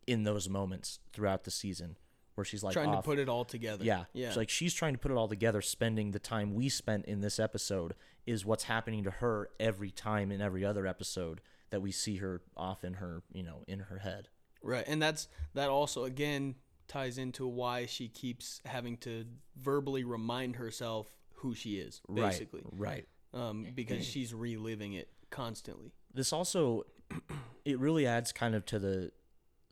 in 0.07 0.23
those 0.25 0.49
moments 0.49 1.01
throughout 1.13 1.45
the 1.45 1.51
season 1.51 1.97
where 2.35 2.45
she's 2.45 2.63
like 2.63 2.73
trying 2.73 2.91
off. 2.91 3.03
to 3.05 3.11
put 3.11 3.19
it 3.19 3.29
all 3.29 3.45
together. 3.45 3.85
yeah 3.85 4.05
Yeah. 4.13 4.29
It's 4.29 4.37
like 4.37 4.49
she's 4.49 4.73
trying 4.73 4.93
to 4.95 4.99
put 4.99 5.11
it 5.11 5.17
all 5.17 5.27
together 5.29 5.61
spending 5.61 6.13
the 6.13 6.21
time 6.21 6.55
we 6.55 6.69
spent 6.69 7.05
in 7.07 7.21
this 7.21 7.41
episode 7.41 7.95
is 8.27 8.47
what's 8.47 8.65
happening 8.65 9.03
to 9.05 9.11
her 9.11 9.49
every 9.59 9.91
time 9.91 10.31
in 10.31 10.41
every 10.41 10.65
other 10.65 10.87
episode 10.87 11.41
that 11.71 11.83
we 11.83 11.91
see 11.91 12.19
her 12.19 12.41
off 12.57 12.85
in 12.85 12.95
her 12.95 13.23
you 13.33 13.43
know 13.43 13.65
in 13.67 13.81
her 13.81 13.99
head 13.99 14.29
Right. 14.63 14.85
And 14.87 15.01
that's 15.03 15.29
that 15.55 15.69
also 15.69 16.05
again 16.05 16.55
ties 16.89 17.19
into 17.19 17.47
why 17.47 17.87
she 17.87 18.09
keeps 18.09 18.61
having 18.65 18.97
to 18.99 19.25
verbally 19.57 20.05
remind 20.05 20.57
herself 20.57 21.07
who 21.35 21.55
she 21.55 21.77
is, 21.79 22.01
basically. 22.13 22.63
right 22.73 22.89
right 22.91 23.09
Um, 23.35 23.67
because 23.75 24.07
she's 24.07 24.33
reliving 24.33 24.95
it 24.95 25.09
constantly. 25.31 25.93
this 26.15 26.33
also 26.33 26.87
it 27.65 27.79
really 27.79 28.07
adds 28.07 28.33
kind 28.33 28.55
of 28.55 28.65
to 28.67 28.79
the 28.79 29.13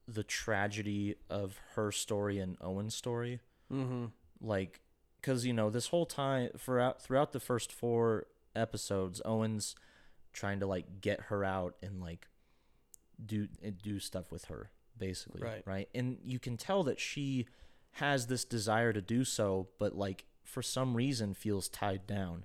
the 0.09 0.23
tragedy 0.23 1.17
of 1.29 1.59
her 1.75 1.91
story 1.91 2.39
and 2.39 2.57
Owen's 2.61 2.95
story. 2.95 3.41
Mm-hmm. 3.73 4.07
Like, 4.41 4.81
because 5.21 5.45
you 5.45 5.53
know 5.53 5.71
this 5.71 5.89
whole 5.89 6.07
time 6.07 6.51
throughout 6.57 7.03
throughout 7.03 7.33
the 7.33 7.41
first 7.41 7.73
four 7.73 8.27
episodes, 8.55 9.21
Owen's 9.25 9.75
trying 10.33 10.61
to 10.61 10.67
like 10.67 11.01
get 11.01 11.23
her 11.23 11.45
out 11.45 11.77
and 11.83 12.01
like 12.01 12.29
do 13.25 13.49
and 13.63 13.81
do 13.83 13.99
stuff 13.99 14.31
with 14.31 14.47
her, 14.47 14.71
basically. 14.97 15.43
Right. 15.43 15.63
Right. 15.67 15.89
And 15.95 16.19
you 16.23 16.39
can 16.39 16.57
tell 16.57 16.83
that 16.85 17.01
she 17.01 17.47
has 17.93 18.27
this 18.27 18.45
desire 18.45 18.93
to 18.93 19.01
do 19.01 19.25
so, 19.25 19.69
but 19.79 19.97
like 19.97 20.27
for 20.45 20.63
some 20.63 20.97
reason 20.97 21.35
feels 21.35 21.69
tied 21.69 22.07
down 22.07 22.45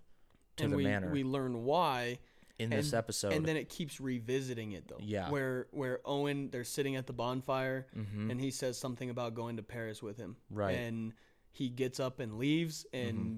to 0.61 0.65
and 0.65 0.73
the 0.73 0.77
we, 0.77 0.83
manor 0.83 1.11
we 1.11 1.23
learn 1.23 1.63
why 1.63 2.17
in 2.59 2.69
this 2.69 2.93
episode. 2.93 3.33
and 3.33 3.45
then 3.45 3.57
it 3.57 3.69
keeps 3.69 3.99
revisiting 3.99 4.71
it 4.73 4.87
though 4.87 4.99
Yeah. 5.01 5.29
where 5.29 5.67
where 5.71 5.99
owen 6.05 6.49
they're 6.51 6.63
sitting 6.63 6.95
at 6.95 7.07
the 7.07 7.13
bonfire 7.13 7.87
Mhm. 7.97 8.29
and 8.31 8.39
he 8.39 8.51
says 8.51 8.77
something 8.77 9.09
about 9.09 9.33
going 9.33 9.57
to 9.57 9.63
paris 9.63 10.01
with 10.03 10.17
him 10.17 10.37
Right. 10.49 10.77
and 10.77 11.13
he 11.51 11.69
gets 11.69 11.99
up 11.99 12.19
and 12.19 12.37
leaves 12.37 12.85
and 12.93 13.17
Mm-hmm. 13.17 13.37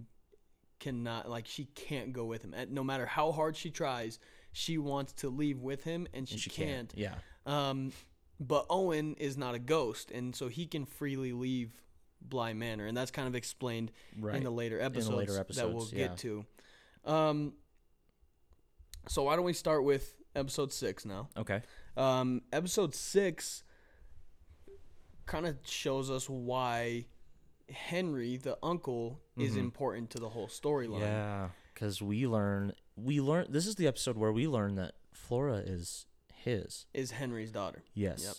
cannot 0.79 1.29
like 1.29 1.47
she 1.47 1.65
can't 1.75 2.11
go 2.11 2.25
with 2.25 2.43
him 2.43 2.53
and 2.53 2.71
no 2.71 2.83
matter 2.83 3.05
how 3.05 3.31
hard 3.31 3.55
she 3.55 3.69
tries 3.71 4.19
she 4.51 4.77
wants 4.77 5.13
to 5.13 5.29
leave 5.29 5.59
with 5.61 5.83
him 5.83 6.07
and 6.13 6.27
she, 6.27 6.33
and 6.35 6.41
she 6.41 6.49
can't. 6.49 6.93
can't. 6.93 6.93
Yeah. 6.97 7.15
um 7.45 7.91
but 8.39 8.65
owen 8.69 9.15
is 9.15 9.37
not 9.37 9.55
a 9.55 9.59
ghost 9.59 10.11
and 10.11 10.35
so 10.35 10.49
he 10.49 10.65
can 10.65 10.85
freely 10.85 11.31
leave 11.31 11.71
bly 12.21 12.51
manor 12.53 12.85
and 12.85 12.97
that's 12.97 13.11
kind 13.11 13.27
of 13.27 13.35
explained 13.35 13.91
Right. 14.19 14.35
in 14.35 14.43
the 14.43 14.49
later 14.51 14.79
episodes, 14.81 15.15
later 15.15 15.33
that 15.33 15.47
we'll 15.69 15.83
episodes, 15.83 15.91
get 15.91 16.17
to. 16.17 16.45
Um, 17.05 17.53
so 19.07 19.23
why 19.23 19.35
don't 19.35 19.45
we 19.45 19.53
start 19.53 19.83
with 19.83 20.15
episode 20.35 20.71
six 20.73 21.05
now? 21.05 21.29
okay. 21.37 21.61
Um, 21.97 22.41
episode 22.51 22.95
six 22.95 23.63
kind 25.25 25.45
of 25.45 25.57
shows 25.65 26.09
us 26.09 26.29
why 26.29 27.05
Henry, 27.69 28.37
the 28.37 28.57
uncle, 28.63 29.21
is 29.37 29.55
Mhm. 29.55 29.59
important 29.59 30.09
to 30.11 30.19
the 30.19 30.29
whole 30.29 30.47
storyline. 30.47 30.99
Yeah, 31.01 31.49
because 31.73 32.01
we 32.01 32.27
learn 32.27 32.73
we 32.95 33.19
learn 33.21 33.47
this 33.49 33.65
is 33.65 33.75
the 33.75 33.87
episode 33.87 34.17
where 34.17 34.31
we 34.31 34.47
learn 34.47 34.75
that 34.75 34.95
Flora 35.13 35.57
is 35.57 36.05
his. 36.33 36.85
Is 36.93 37.11
Henry's 37.11 37.51
daughter. 37.51 37.83
Yes. 37.93 38.23
Yep. 38.23 38.35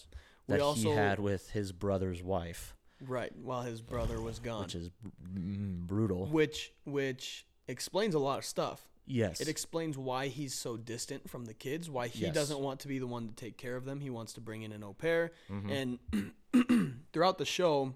We 0.46 0.53
That 0.53 0.61
also 0.62 0.90
he 0.90 0.94
had 0.94 1.18
with 1.20 1.50
his 1.50 1.72
brother's 1.72 2.22
wife, 2.22 2.77
right 3.00 3.35
while 3.37 3.62
his 3.62 3.81
brother 3.81 4.20
was 4.20 4.38
gone, 4.38 4.62
which 4.64 4.74
is 4.74 4.90
mm, 5.22 5.87
brutal. 5.87 6.27
which 6.27 6.72
which 6.85 7.46
explains 7.68 8.14
a 8.14 8.18
lot 8.18 8.38
of 8.38 8.44
stuff. 8.44 8.88
yes. 9.07 9.38
It 9.40 9.48
explains 9.48 9.98
why 9.98 10.29
he's 10.29 10.55
so 10.55 10.79
distant 10.79 11.29
from 11.29 11.44
the 11.44 11.53
kids, 11.53 11.90
why 11.90 12.09
he 12.09 12.24
Yes. 12.24 12.35
doesn't 12.35 12.59
want 12.61 12.81
to 12.81 12.88
be 12.88 12.98
the 12.98 13.07
one 13.07 13.29
to 13.29 13.35
take 13.35 13.59
care 13.59 13.77
of 13.77 13.85
them. 13.85 14.00
He 14.00 14.09
wants 14.09 14.33
to 14.35 14.40
bring 14.40 14.62
in 14.62 14.72
an 14.72 14.83
au 14.83 14.94
pair. 14.94 15.33
Mhm. 15.50 15.98
And 16.53 17.03
throughout 17.12 17.37
the 17.38 17.44
show, 17.44 17.94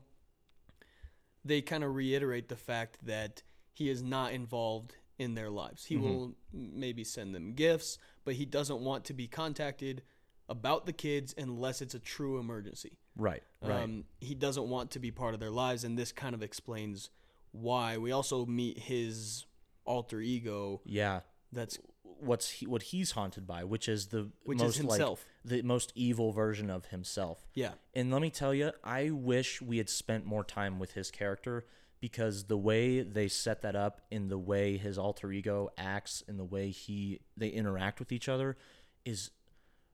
they 1.45 1.63
kind 1.63 1.83
of 1.85 1.95
reiterate 1.95 2.49
the 2.49 2.57
fact 2.57 2.99
that 3.07 3.43
he 3.73 3.89
is 3.89 4.03
not 4.03 4.33
involved 4.33 4.97
in 5.19 5.35
their 5.35 5.51
lives. 5.51 5.87
He 5.87 5.97
Mhm. 5.97 6.01
will 6.03 6.35
maybe 6.53 7.05
send 7.05 7.35
them 7.35 7.55
gifts, 7.55 7.99
but 8.25 8.35
he 8.35 8.45
doesn't 8.45 8.81
want 8.81 9.05
to 9.07 9.15
be 9.15 9.27
contacted 9.27 10.03
about 10.49 10.87
the 10.87 10.93
kids 10.93 11.35
unless 11.39 11.81
it's 11.83 11.95
a 11.95 11.99
true 11.99 12.39
emergency. 12.39 12.99
right. 13.17 13.43
Right. 13.61 13.83
Um, 13.83 14.05
he 14.21 14.35
doesn't 14.37 14.69
want 14.69 14.93
to 14.93 15.01
be 15.01 15.11
part 15.11 15.35
of 15.35 15.41
their 15.41 15.51
lives, 15.51 15.83
and 15.83 15.99
this 15.99 16.13
kind 16.13 16.37
of 16.37 16.43
explains 16.43 17.11
why. 17.51 17.99
We 17.99 18.13
also 18.13 18.47
meet 18.47 18.79
his 18.79 19.45
alter 19.89 20.21
ego 20.21 20.81
yeah. 20.85 21.21
that's 21.53 21.79
What's 22.21 22.51
he, 22.51 22.67
what 22.67 22.83
he's 22.83 23.13
haunted 23.13 23.47
by, 23.47 23.63
which 23.63 23.89
is 23.89 24.09
the 24.09 24.33
which 24.43 24.59
most 24.59 24.71
is 24.71 24.77
himself. 24.79 25.25
like 25.45 25.51
the 25.53 25.63
most 25.63 25.93
evil 25.95 26.33
version 26.33 26.69
of 26.69 26.87
himself. 26.87 27.47
yeah. 27.55 27.71
And 27.95 28.11
let 28.11 28.21
me 28.21 28.29
tell 28.29 28.53
you, 28.53 28.73
I 28.83 29.11
wish 29.11 29.63
we 29.63 29.79
had 29.79 29.89
spent 29.89 30.27
more 30.27 30.43
time 30.43 30.81
with 30.81 30.95
his 30.95 31.13
character 31.13 31.65
because 32.01 32.45
the 32.45 32.57
way 32.57 33.03
they 33.03 33.29
set 33.29 33.63
that 33.63 33.77
up 33.77 34.01
in 34.11 34.27
the 34.29 34.39
way 34.39 34.77
his 34.79 34.99
alter 34.99 35.31
ego 35.31 35.69
acts 35.79 36.25
and 36.27 36.41
the 36.41 36.45
way 36.45 36.71
he 36.71 37.21
they 37.37 37.49
interact 37.51 38.01
with 38.01 38.11
each 38.11 38.29
other 38.29 38.57
is 39.05 39.31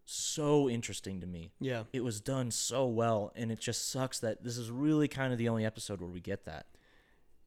so 0.06 0.66
interesting 0.68 1.20
to 1.20 1.26
me. 1.26 1.52
Yeah. 1.60 1.82
It 1.92 2.04
was 2.04 2.22
done 2.22 2.50
so 2.50 2.86
well 2.86 3.32
and 3.36 3.52
it 3.52 3.60
just 3.60 3.90
sucks 3.90 4.18
that 4.20 4.42
this 4.42 4.56
is 4.56 4.70
really 4.70 5.08
kind 5.08 5.30
of 5.32 5.38
the 5.38 5.50
only 5.50 5.66
episode 5.66 6.00
where 6.00 6.08
we 6.10 6.20
get 6.20 6.46
that. 6.46 6.66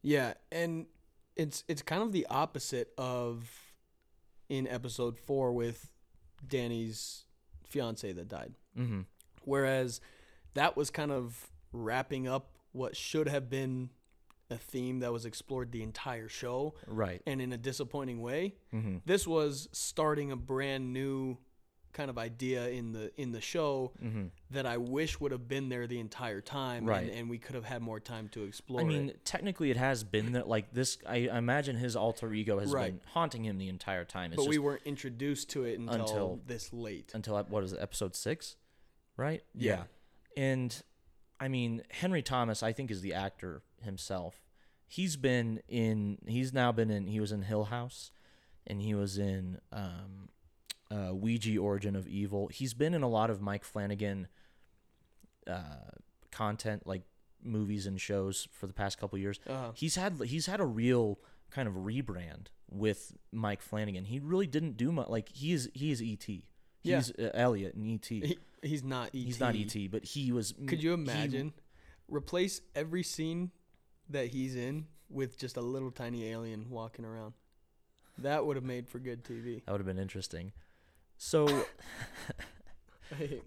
Yeah, 0.03 0.33
and 0.51 0.85
it's 1.37 1.63
it's 1.67 1.81
kind 1.81 2.01
of 2.03 2.11
the 2.11 2.25
opposite 2.29 2.93
of 2.97 3.49
in 4.49 4.67
episode 4.67 5.17
4 5.19 5.51
with 5.53 5.89
Danny's 6.45 7.25
fiance 7.65 8.11
that 8.11 8.27
died. 8.27 8.53
Mhm. 8.77 9.05
Whereas 9.43 9.99
that 10.53 10.75
was 10.77 10.89
kind 10.89 11.11
of 11.11 11.51
wrapping 11.71 12.27
up 12.27 12.57
what 12.71 12.95
should 12.95 13.27
have 13.27 13.49
been 13.49 13.89
a 14.49 14.57
theme 14.57 14.99
that 14.99 15.11
was 15.11 15.25
explored 15.25 15.71
the 15.73 15.83
entire 15.83 16.29
show 16.29 16.73
Right. 16.87 17.21
and 17.27 17.41
in 17.41 17.51
a 17.51 17.57
disappointing 17.57 18.21
way. 18.21 18.55
Mhm. 18.73 19.01
This 19.05 19.27
was 19.27 19.67
starting 19.73 20.31
a 20.31 20.37
brand 20.37 20.93
new 20.93 21.37
kind 21.97 22.09
of 22.09 22.17
idea 22.17 22.69
in 22.69 22.91
the 22.93 23.11
in 23.21 23.31
the 23.31 23.41
show 23.41 23.91
Mhm. 24.03 24.29
that 24.51 24.65
I 24.65 24.77
wish 24.77 25.19
would 25.19 25.31
have 25.31 25.47
been 25.47 25.67
there 25.69 25.87
the 25.87 25.99
entire 25.99 26.41
time 26.41 26.85
Right. 26.85 27.03
and, 27.09 27.11
and 27.11 27.29
we 27.29 27.37
could 27.39 27.55
have 27.55 27.65
had 27.65 27.81
more 27.81 27.99
time 27.99 28.29
to 28.29 28.43
explore 28.43 28.81
I 28.81 28.83
mean, 28.83 29.09
it. 29.09 29.25
technically, 29.25 29.71
it 29.71 29.77
has 29.77 30.03
been 30.03 30.33
that. 30.33 30.47
Like 30.47 30.71
this, 30.73 30.97
I 31.05 31.27
I 31.27 31.37
imagine 31.37 31.75
his 31.75 31.95
alter 31.95 32.31
ego 32.33 32.59
has 32.59 32.71
Right. 32.71 32.91
been 32.91 33.01
haunting 33.13 33.43
him 33.45 33.57
the 33.57 33.67
entire 33.69 34.05
time. 34.05 34.31
It's 34.31 34.41
But 34.41 34.47
we 34.49 34.59
weren't 34.59 34.83
introduced 34.85 35.49
to 35.51 35.65
it 35.65 35.79
until, 35.79 36.01
Until- 36.01 36.39
this 36.45 36.71
late. 36.71 37.11
until 37.15 37.41
what 37.45 37.63
is 37.63 37.73
it, 37.73 37.79
episode 37.81 38.15
six, 38.15 38.55
right? 39.17 39.43
Yeah. 39.55 39.85
And 40.37 40.81
I 41.39 41.47
mean, 41.47 41.83
Henry 41.89 42.21
Thomas, 42.21 42.63
I 42.63 42.71
think, 42.73 42.89
is 42.91 43.01
the 43.01 43.13
actor 43.13 43.61
himself. 43.81 44.43
He's 44.87 45.17
been 45.17 45.61
in. 45.67 46.19
He's 46.27 46.53
now 46.53 46.71
been 46.71 46.89
in. 46.89 47.07
He 47.07 47.19
was 47.19 47.31
in 47.31 47.41
Hill 47.41 47.65
House, 47.65 48.11
and 48.65 48.81
he 48.81 48.95
was 48.95 49.17
in 49.17 49.59
um, 49.71 50.26
uh, 50.91 51.13
Ouija: 51.13 51.57
Origin 51.57 51.95
of 51.95 52.07
Evil. 52.07 52.47
He's 52.47 52.73
been 52.73 52.93
in 52.93 53.03
a 53.03 53.07
lot 53.09 53.29
of 53.29 53.41
Mike 53.41 53.63
Flanagan 53.63 54.27
uh, 55.45 55.61
content, 56.31 56.85
like 56.85 57.03
movies 57.43 57.85
and 57.85 57.99
shows, 57.99 58.47
for 58.51 58.67
the 58.67 58.73
past 58.73 58.97
couple 58.99 59.17
years. 59.19 59.39
Uh, 59.47 59.71
He's 59.73 59.95
had 59.95 60.19
he's 60.25 60.45
had 60.45 60.59
a 60.59 60.65
real 60.65 61.19
kind 61.51 61.67
of 61.67 61.75
rebrand 61.75 62.47
with 62.69 63.13
Mike 63.31 63.61
Flanagan. 63.61 64.05
He 64.05 64.19
really 64.19 64.47
didn't 64.47 64.77
do 64.77 64.91
much. 64.91 65.07
Like 65.09 65.29
he 65.29 65.53
is 65.53 65.69
he 65.73 65.91
is 65.91 66.01
ET. 66.01 66.27
Yeah. 66.83 66.97
He's 66.97 67.11
uh, 67.11 67.31
Elliott 67.33 67.75
and 67.75 67.85
ET. 67.93 68.05
he, 68.07 68.37
he's 68.61 68.83
not 68.83 69.07
ET. 69.07 69.13
He's 69.13 69.39
not 69.39 69.55
ET, 69.55 69.75
but 69.91 70.03
he 70.05 70.31
was. 70.31 70.53
Could 70.67 70.81
you 70.83 70.89
he- 70.89 70.93
imagine? 71.01 71.53
Replace 72.09 72.61
every 72.73 73.03
scene 73.03 73.51
that 74.09 74.27
he's 74.27 74.55
in 74.55 74.87
with 75.09 75.37
just 75.37 75.57
a 75.57 75.61
little 75.61 75.91
tiny 75.91 76.29
alien 76.29 76.69
walking 76.69 77.03
around. 77.03 77.33
That 78.19 78.45
would 78.45 78.55
have 78.55 78.63
made 78.63 78.87
for 78.87 78.99
good 78.99 79.23
TV. 79.25 79.63
that 79.65 79.71
would 79.73 79.79
have 79.81 79.85
been 79.85 79.99
interesting. 79.99 80.53
So 81.17 81.45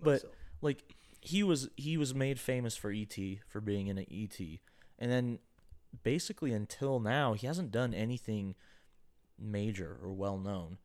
But- 0.02 0.04
myself. 0.04 0.32
like 0.60 0.94
he 1.20 1.42
was 1.42 1.68
he 1.76 1.96
was 1.96 2.14
made 2.14 2.40
famous 2.40 2.76
for 2.76 2.90
ET 2.90 3.14
for 3.46 3.60
being 3.60 3.88
in 3.88 3.98
an 3.98 4.06
ET, 4.10 4.38
and 4.98 5.10
then 5.10 5.38
basically 6.02 6.52
until 6.52 6.98
now 7.00 7.34
he 7.34 7.46
hasn't 7.46 7.70
done 7.70 7.92
anything 7.92 8.54
major 9.38 9.98
or 10.02 10.12
well 10.12 10.38
known, 10.38 10.78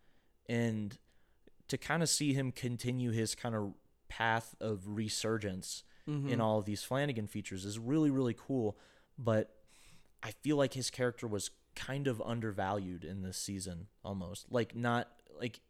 and 0.48 0.98
to 1.70 1.78
kind 1.78 2.04
of 2.04 2.10
see 2.10 2.34
him 2.34 2.52
continue 2.52 3.12
his 3.12 3.34
kind 3.34 3.56
of 3.56 3.74
path 4.08 4.56
of 4.60 4.88
resurgence 4.90 5.84
Mhm. 6.08 6.30
in 6.30 6.40
all 6.42 6.60
of 6.60 6.66
these 6.66 6.84
Flanagan 6.84 7.28
features 7.28 7.64
is 7.66 7.80
really 7.80 8.12
really 8.12 8.36
cool, 8.38 8.78
but 9.18 9.56
I 10.22 10.32
feel 10.32 10.58
like 10.58 10.74
his 10.74 10.90
character 10.90 11.28
was 11.28 11.50
kind 11.76 12.08
of 12.08 12.22
undervalued 12.22 13.04
in 13.06 13.22
this 13.22 13.38
season 13.38 13.88
almost. 14.04 14.52
Like 14.52 14.76
not 14.76 15.10
like 15.40 15.62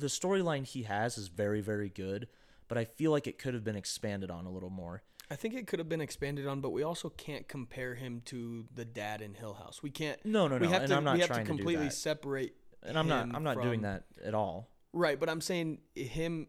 the 0.00 0.06
storyline 0.06 0.64
he 0.66 0.82
has 0.84 1.18
is 1.18 1.28
very 1.28 1.60
very 1.60 1.88
good, 1.88 2.28
but 2.68 2.78
I 2.78 2.84
feel 2.84 3.10
like 3.10 3.26
it 3.26 3.38
could 3.38 3.54
have 3.54 3.64
been 3.64 3.76
expanded 3.76 4.30
on 4.30 4.46
a 4.46 4.50
little 4.50 4.70
more. 4.70 5.02
I 5.30 5.34
think 5.34 5.54
it 5.54 5.66
could 5.66 5.80
have 5.80 5.88
been 5.88 6.00
expanded 6.00 6.46
on, 6.46 6.60
but 6.60 6.70
we 6.70 6.82
also 6.84 7.08
can't 7.08 7.48
compare 7.48 7.96
him 7.96 8.22
to 8.26 8.66
the 8.72 8.84
dad 8.84 9.20
in 9.20 9.34
Hill 9.34 9.54
House. 9.54 9.82
We 9.82 9.90
can't. 9.90 10.24
No, 10.24 10.46
no, 10.46 10.58
no, 10.58 10.66
we 10.66 10.72
have 10.72 10.82
and 10.82 10.90
to. 10.90 10.96
I'm 10.96 11.04
not 11.04 11.14
we 11.14 11.20
have 11.20 11.28
trying 11.28 11.40
to 11.40 11.44
to, 11.46 11.52
do 11.52 11.56
completely 11.58 11.86
that. 11.86 11.92
separate. 11.92 12.54
And 12.82 12.96
I'm 12.98 13.08
not 13.08 13.34
I'm 13.34 13.42
not 13.42 13.60
doing 13.62 13.82
that 13.82 14.04
at 14.24 14.34
all. 14.34 14.68
Right, 14.92 15.18
but 15.18 15.28
I'm 15.28 15.40
saying 15.40 15.78
him 15.94 16.46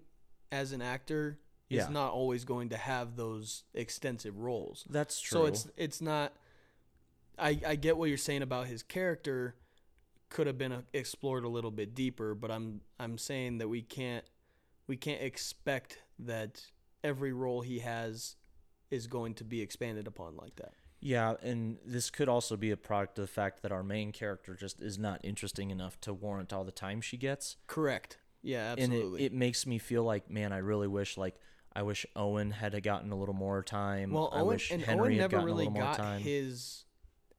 as 0.52 0.72
an 0.72 0.82
actor 0.82 1.40
is 1.70 1.78
Yeah. 1.78 1.90
not 1.90 2.14
always 2.14 2.46
going 2.46 2.70
to 2.70 2.78
have 2.78 3.16
those 3.16 3.64
extensive 3.74 4.38
roles. 4.38 4.86
That's 4.90 5.20
true. 5.20 5.40
So 5.42 5.46
it's 5.48 5.68
it's 5.76 6.02
not. 6.02 6.34
I 7.40 7.60
I 7.66 7.76
get 7.76 7.98
what 7.98 8.10
you're 8.10 8.18
saying 8.18 8.44
about 8.44 8.68
his 8.68 8.84
character 8.84 9.56
could 10.30 10.48
have 10.48 10.58
been 10.58 10.72
uh 10.72 10.82
explored 10.94 11.44
a 11.44 11.50
little 11.50 11.72
bit 11.72 11.96
deeper, 11.96 12.36
but 12.36 12.52
I'm 12.52 12.82
I'm 13.00 13.18
saying 13.18 13.60
that 13.60 13.68
we 13.68 13.82
can't 13.82 14.26
we 14.88 14.98
can't 14.98 15.22
expect 15.22 16.00
that 16.20 16.66
every 17.04 17.34
role 17.34 17.62
he 17.62 17.80
has 17.80 18.36
is 18.90 19.08
going 19.08 19.34
to 19.36 19.44
be 19.44 19.62
expanded 19.62 20.08
upon 20.08 20.36
like 20.36 20.56
that. 20.58 20.74
Yeah, 21.00 21.36
and 21.44 21.78
this 21.86 22.10
could 22.10 22.28
also 22.28 22.58
be 22.58 22.72
a 22.72 22.78
product 22.78 23.20
of 23.20 23.24
the 23.24 23.32
fact 23.32 23.62
that 23.62 23.72
our 23.72 23.84
main 23.84 24.12
character 24.12 24.56
just 24.56 24.82
is 24.82 24.98
not 24.98 25.22
interesting 25.24 25.70
enough 25.70 26.00
to 26.02 26.14
warrant 26.14 26.52
all 26.52 26.64
the 26.64 26.72
time 26.72 27.02
she 27.02 27.18
gets. 27.18 27.58
Correct. 27.68 28.18
Yeah, 28.42 28.74
absolutely. 28.78 29.06
And 29.06 29.20
it, 29.20 29.26
it 29.26 29.34
makes 29.34 29.68
me 29.68 29.78
feel 29.78 30.04
like, 30.04 30.30
man, 30.30 30.52
I 30.52 30.58
really 30.58 30.88
wish 30.88 31.18
like 31.18 31.36
I 31.76 31.84
wish 31.84 32.06
Owen 32.16 32.50
had 32.52 32.82
gotten 32.82 33.12
a 33.12 33.16
little 33.16 33.36
more 33.36 33.62
time. 33.62 34.12
well, 34.12 34.32
I 34.34 34.40
Owen 34.40 34.48
wish 34.48 34.72
and 34.72 34.82
Henry 34.82 35.10
Owen 35.10 35.18
never 35.18 35.38
really 35.38 35.66
a 35.66 35.70
little 35.70 35.74
more 35.74 35.84
got 35.84 35.98
time. 35.98 36.22
his 36.22 36.86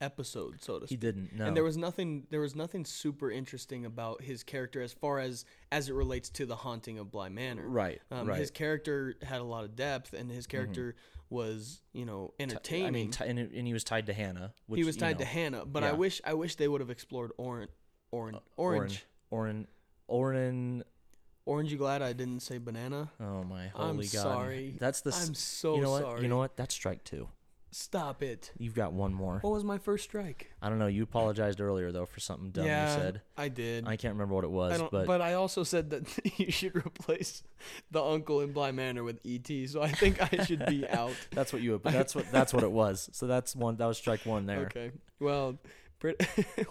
episode, 0.00 0.62
so 0.62 0.78
to 0.78 0.86
speak. 0.86 0.90
He 0.90 0.96
didn't. 0.96 1.34
No. 1.34 1.46
And 1.46 1.56
there 1.56 1.64
was 1.64 1.76
nothing 1.76 2.26
there 2.30 2.40
was 2.40 2.54
nothing 2.54 2.84
super 2.84 3.30
interesting 3.30 3.84
about 3.84 4.22
his 4.22 4.42
character 4.42 4.80
as 4.80 4.92
far 4.92 5.18
as 5.18 5.44
as 5.72 5.88
it 5.88 5.94
relates 5.94 6.28
to 6.30 6.46
the 6.46 6.56
haunting 6.56 6.98
of 6.98 7.10
Bly 7.10 7.28
Manor. 7.28 7.68
right. 7.68 8.00
Um, 8.10 8.18
right. 8.18 8.32
Mm-hmm. 8.34 8.40
His 8.40 8.50
character 8.50 9.14
had 9.22 9.40
a 9.40 9.44
lot 9.44 9.64
of 9.64 9.76
depth, 9.76 10.12
and 10.12 10.30
his 10.30 10.46
character 10.46 10.94
was, 11.30 11.82
you 11.92 12.06
know, 12.06 12.32
entertaining. 12.40 12.86
I 12.86 12.90
mean, 12.90 13.10
t- 13.10 13.24
and, 13.24 13.38
and 13.38 13.66
he 13.66 13.72
was 13.72 13.84
tied 13.84 14.06
to 14.06 14.12
Hannah. 14.12 14.54
Which, 14.66 14.78
he 14.78 14.84
was 14.84 14.96
you 14.96 15.00
tied 15.00 15.16
know, 15.18 15.24
to 15.24 15.24
Hannah, 15.26 15.64
but 15.66 15.84
I 15.84 15.92
wish 15.92 16.20
I 16.24 16.34
wish 16.34 16.56
they 16.56 16.68
would 16.68 16.80
have 16.80 16.90
explored 16.90 17.32
Orange, 17.36 17.70
Orange, 18.10 18.38
Orange. 18.56 19.04
Oren. 19.30 19.66
Oren. 20.08 20.84
Orange. 21.44 21.72
You 21.72 21.78
glad 21.78 22.02
I 22.02 22.12
didn't 22.12 22.40
say 22.40 22.58
banana? 22.58 23.10
Oh 23.20 23.42
my 23.42 23.64
I'm 23.74 23.94
holy 23.96 24.06
god. 24.06 24.22
sorry. 24.22 24.76
That's 24.78 25.00
the. 25.00 25.10
s- 25.10 25.28
I'm 25.28 25.34
so 25.34 25.76
you 25.76 25.82
know 25.82 25.90
what? 25.90 26.02
sorry. 26.02 26.22
You 26.22 26.28
know 26.28 26.36
what? 26.38 26.56
That's 26.56 26.74
strike 26.74 27.04
two. 27.04 27.28
Stop 27.70 28.22
it. 28.22 28.50
You've 28.56 28.74
got 28.74 28.92
one 28.92 29.12
more. 29.12 29.38
What 29.42 29.52
was 29.52 29.62
my 29.62 29.76
first 29.78 30.04
strike? 30.04 30.50
I 30.62 30.70
don't 30.70 30.78
know. 30.78 30.86
You 30.86 31.02
apologized 31.02 31.60
earlier 31.60 31.92
though 31.92 32.06
for 32.06 32.18
something 32.20 32.50
dumb 32.50 32.64
yeah, 32.66 32.94
you 32.94 33.00
said. 33.00 33.20
I 33.36 33.48
did. 33.48 33.86
I 33.86 33.96
can't 33.96 34.14
remember 34.14 34.34
what 34.34 34.44
it 34.44 34.50
was, 34.50 34.80
I 34.80 34.88
but, 34.90 35.06
but 35.06 35.20
I 35.20 35.34
also 35.34 35.64
said 35.64 35.90
that 35.90 36.08
you 36.38 36.50
should 36.50 36.74
replace 36.76 37.42
the 37.90 38.02
uncle 38.02 38.40
in 38.40 38.52
Bly 38.52 38.72
Manor 38.72 39.04
with 39.04 39.20
ET. 39.26 39.48
So 39.68 39.82
I 39.82 39.88
think 39.92 40.20
I 40.20 40.44
should 40.44 40.64
be 40.66 40.88
out. 40.88 41.12
that's 41.32 41.52
what 41.52 41.60
you. 41.60 41.78
That's 41.84 42.14
what. 42.14 42.30
That's 42.32 42.52
what 42.54 42.62
it 42.62 42.70
was. 42.72 43.10
So 43.12 43.26
that's 43.26 43.54
one. 43.54 43.76
That 43.76 43.86
was 43.86 43.98
strike 43.98 44.24
one 44.24 44.46
there. 44.46 44.60
Okay. 44.60 44.90
Well, 45.20 45.58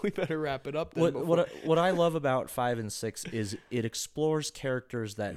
we 0.02 0.10
better 0.10 0.38
wrap 0.38 0.66
it 0.66 0.74
up 0.74 0.94
then. 0.94 1.02
what 1.02 1.12
before- 1.12 1.26
what 1.26 1.48
what 1.64 1.78
I 1.78 1.90
love 1.90 2.14
about 2.14 2.50
five 2.50 2.78
and 2.78 2.92
six 2.92 3.24
is 3.26 3.56
it 3.70 3.84
explores 3.84 4.50
characters 4.50 5.14
that 5.16 5.36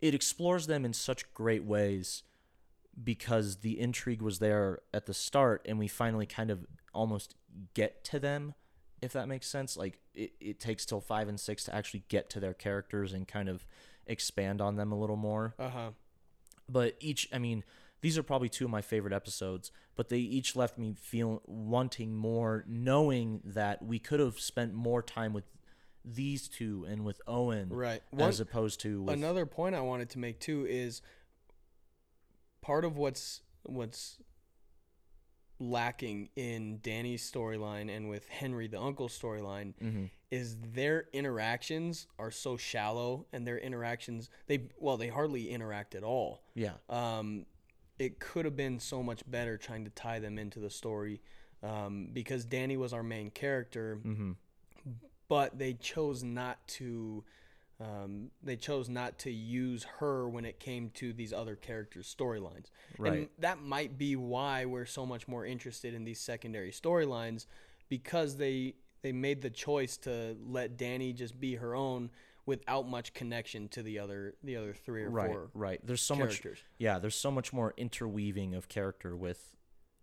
it 0.00 0.14
explores 0.14 0.66
them 0.66 0.84
in 0.84 0.92
such 0.92 1.32
great 1.34 1.64
ways 1.64 2.22
because 3.02 3.56
the 3.56 3.78
intrigue 3.78 4.22
was 4.22 4.38
there 4.38 4.80
at 4.92 5.06
the 5.06 5.14
start 5.14 5.64
and 5.68 5.78
we 5.78 5.88
finally 5.88 6.26
kind 6.26 6.50
of 6.50 6.66
almost 6.92 7.34
get 7.74 8.02
to 8.04 8.18
them 8.18 8.54
if 9.00 9.12
that 9.12 9.28
makes 9.28 9.46
sense 9.46 9.76
like 9.76 10.00
it, 10.14 10.32
it 10.40 10.60
takes 10.60 10.84
till 10.84 11.00
five 11.00 11.28
and 11.28 11.38
six 11.38 11.64
to 11.64 11.74
actually 11.74 12.02
get 12.08 12.28
to 12.30 12.40
their 12.40 12.54
characters 12.54 13.12
and 13.12 13.28
kind 13.28 13.48
of 13.48 13.64
expand 14.06 14.60
on 14.60 14.76
them 14.76 14.90
a 14.90 14.98
little 14.98 15.16
more 15.16 15.54
uh-huh. 15.58 15.90
but 16.68 16.96
each 17.00 17.28
i 17.32 17.38
mean 17.38 17.62
these 18.00 18.16
are 18.16 18.22
probably 18.22 18.48
two 18.48 18.64
of 18.64 18.70
my 18.70 18.82
favorite 18.82 19.12
episodes 19.12 19.70
but 19.94 20.08
they 20.08 20.18
each 20.18 20.56
left 20.56 20.78
me 20.78 20.94
feeling 20.98 21.40
wanting 21.46 22.14
more 22.14 22.64
knowing 22.66 23.40
that 23.44 23.84
we 23.84 23.98
could 23.98 24.20
have 24.20 24.40
spent 24.40 24.74
more 24.74 25.02
time 25.02 25.32
with 25.32 25.44
these 26.04 26.48
two 26.48 26.86
and 26.88 27.04
with 27.04 27.20
owen 27.26 27.68
Right. 27.68 28.02
One, 28.10 28.28
as 28.28 28.40
opposed 28.40 28.80
to 28.80 29.02
with, 29.02 29.14
another 29.14 29.44
point 29.46 29.74
I 29.74 29.82
wanted 29.82 30.08
to 30.10 30.18
make 30.18 30.40
too 30.40 30.66
is 30.68 31.02
part 32.68 32.84
of 32.84 32.98
what's 32.98 33.40
what's 33.62 34.18
lacking 35.58 36.28
in 36.36 36.78
Danny's 36.82 37.28
storyline 37.28 37.88
and 37.94 38.10
with 38.10 38.28
Henry 38.28 38.68
the 38.68 38.78
uncle 38.78 39.08
storyline 39.08 39.72
Mhm. 39.80 40.10
is 40.30 40.58
their 40.60 41.08
interactions 41.14 42.06
are 42.18 42.30
so 42.30 42.58
shallow 42.58 43.26
and 43.32 43.46
their 43.46 43.56
interactions 43.58 44.28
they 44.48 44.68
well 44.78 44.98
they 44.98 45.08
hardly 45.08 45.48
interact 45.50 45.94
at 45.94 46.02
all. 46.04 46.42
yeah 46.54 46.74
Um, 46.90 47.46
it 47.98 48.20
could 48.20 48.44
have 48.44 48.54
been 48.54 48.78
so 48.78 49.02
much 49.02 49.22
better 49.28 49.56
trying 49.56 49.84
to 49.86 49.90
tie 49.90 50.18
them 50.20 50.38
into 50.38 50.60
the 50.60 50.70
story 50.70 51.22
um, 51.62 52.10
because 52.12 52.44
Danny 52.44 52.76
was 52.76 52.92
our 52.92 53.02
main 53.02 53.30
character, 53.30 53.96
hmm 53.96 54.32
but 55.28 55.58
they 55.58 55.74
chose 55.74 56.22
not 56.22 56.66
to. 56.68 57.24
Um, 57.80 58.30
they 58.42 58.56
chose 58.56 58.88
not 58.88 59.18
to 59.20 59.30
use 59.30 59.84
her 60.00 60.28
when 60.28 60.44
it 60.44 60.58
came 60.58 60.90
to 60.94 61.12
these 61.12 61.32
other 61.32 61.54
characters' 61.54 62.12
storylines, 62.12 62.70
and 62.96 62.98
Right. 62.98 63.30
that 63.40 63.62
might 63.62 63.96
be 63.96 64.16
why 64.16 64.64
we're 64.64 64.84
so 64.86 65.06
much 65.06 65.28
more 65.28 65.46
interested 65.46 65.94
in 65.94 66.04
these 66.04 66.18
secondary 66.20 66.72
storylines 66.72 67.46
because 67.88 68.36
they 68.36 68.74
they 69.02 69.12
made 69.12 69.42
the 69.42 69.50
choice 69.50 69.96
to 69.98 70.36
let 70.44 70.76
Danny 70.76 71.12
just 71.12 71.38
be 71.38 71.54
her 71.54 71.72
own 71.76 72.10
without 72.46 72.88
much 72.88 73.12
connection 73.14 73.68
to 73.68 73.82
the 73.82 73.98
other 74.00 74.34
the 74.42 74.56
other 74.56 74.72
three 74.74 75.04
or 75.04 75.10
right 75.10 75.30
four 75.30 75.50
right 75.54 75.80
there's 75.86 76.02
so 76.02 76.16
much 76.16 76.42
yeah 76.78 76.98
there's 76.98 77.14
so 77.14 77.30
much 77.30 77.52
more 77.52 77.74
interweaving 77.76 78.54
of 78.54 78.68
character 78.68 79.14
with 79.16 79.54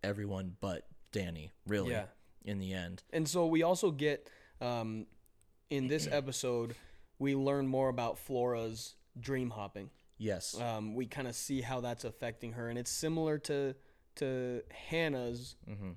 everyone 0.03 0.55
but 0.61 0.87
danny 1.11 1.51
really 1.67 1.91
Yeah. 1.91 2.05
in 2.45 2.59
the 2.59 2.71
end 2.73 3.03
And 3.11 3.27
so 3.27 3.47
we 3.47 3.63
also 3.63 3.91
get 3.91 4.29
um, 4.61 5.07
in 5.69 5.87
this 5.87 6.07
episode, 6.07 6.75
we 7.19 7.35
learn 7.35 7.67
more 7.67 7.89
about 7.89 8.17
Flora's 8.17 8.95
dream 9.19 9.49
hopping. 9.51 9.89
yes 10.17 10.59
Um, 10.59 10.95
we 10.95 11.05
kind 11.05 11.27
of 11.27 11.35
see 11.35 11.61
how 11.61 11.81
that's 11.81 12.03
affecting 12.03 12.53
her, 12.53 12.69
and 12.69 12.77
it's 12.79 12.91
similar 12.91 13.37
to 13.39 13.75
to 14.15 14.61
Hannah's, 14.89 15.55
hmm 15.67 15.91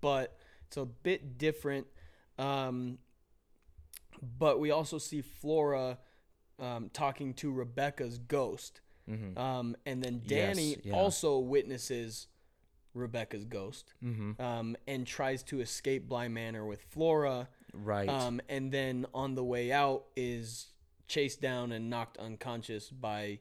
but 0.00 0.38
it's 0.66 0.76
a 0.76 0.84
bit 0.86 1.36
different. 1.38 1.86
Um, 2.38 2.98
but 4.38 4.58
we 4.60 4.70
also 4.70 4.98
see 4.98 5.20
Flora 5.20 5.98
um, 6.58 6.90
talking 6.92 7.34
to 7.34 7.52
Rebecca's 7.52 8.18
ghost, 8.18 8.80
hmm 9.08 9.36
um, 9.38 9.76
and 9.84 10.02
then 10.02 10.22
Yes, 10.24 10.56
Danny 10.56 10.76
yeah. 10.84 10.94
also 10.94 11.38
witnesses 11.38 12.28
Rebecca's 12.94 13.44
ghost 13.44 13.92
hmm 14.00 14.32
um, 14.40 14.76
and 14.86 15.06
tries 15.06 15.42
to 15.44 15.60
escape 15.60 16.08
Bly 16.08 16.28
Manor 16.28 16.64
with 16.64 16.82
Flora. 16.82 17.48
Right 17.84 18.08
Um, 18.08 18.40
and 18.48 18.72
then 18.72 19.06
on 19.14 19.34
the 19.34 19.44
way 19.44 19.72
out 19.72 20.04
is 20.16 20.68
chased 21.08 21.40
down 21.40 21.72
and 21.72 21.88
knocked 21.90 22.18
unconscious 22.18 22.90
by 22.90 23.38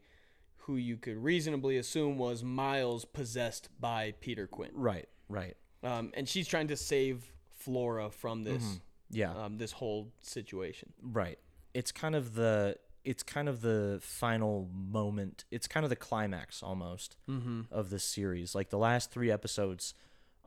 who 0.57 0.75
you 0.77 0.97
could 0.97 1.17
reasonably 1.17 1.77
assume 1.77 2.17
was 2.17 2.43
Miles 2.43 3.05
possessed 3.05 3.69
by 3.79 4.13
Peter 4.19 4.47
Quint. 4.47 4.73
right 4.75 5.07
right 5.29 5.55
Um, 5.83 6.11
and 6.15 6.27
she's 6.27 6.47
trying 6.47 6.67
to 6.69 6.77
save 6.77 7.31
Flora 7.57 8.09
from 8.09 8.43
this 8.43 8.79
yeah 9.09 9.33
um, 9.35 9.57
this 9.57 9.71
whole 9.73 10.11
situation. 10.21 10.93
Right. 11.01 11.39
It's 11.73 11.91
kind 11.91 12.15
of 12.15 12.33
the 12.35 12.77
it's 13.03 13.21
kind 13.21 13.47
of 13.47 13.61
the 13.61 13.99
final 14.01 14.67
moment. 14.73 15.45
It's 15.51 15.67
kind 15.67 15.83
of 15.83 15.91
the 15.91 15.95
climax 15.95 16.63
almost 16.63 17.15
Mm-hmm. 17.29 17.61
of 17.71 17.89
this 17.91 18.03
series. 18.03 18.55
Like 18.55 18.69
the 18.69 18.79
last 18.79 19.11
3 19.11 19.29
episodes 19.31 19.93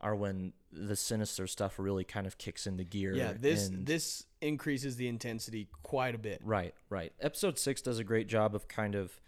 are 0.01 0.15
when 0.15 0.53
the 0.71 0.95
sinister 0.95 1.47
stuff 1.47 1.77
really 1.79 2.03
kind 2.03 2.25
of 2.27 2.37
kicks 2.37 2.65
into 2.67 2.83
gear. 2.83 3.13
Yeah, 3.13 3.33
this 3.37 3.67
and- 3.69 3.85
this 3.85 4.25
increases 4.41 4.95
the 4.97 5.07
intensity 5.07 5.67
quite 5.83 6.15
a 6.15 6.17
bit. 6.19 6.39
Right, 6.43 6.73
right. 6.89 7.11
Episode 7.19 7.57
6 7.59 7.81
does 7.81 7.99
a 7.99 8.03
great 8.03 8.27
job 8.27 8.55
of 8.55 8.67
kind 8.67 8.95
of 8.95 9.19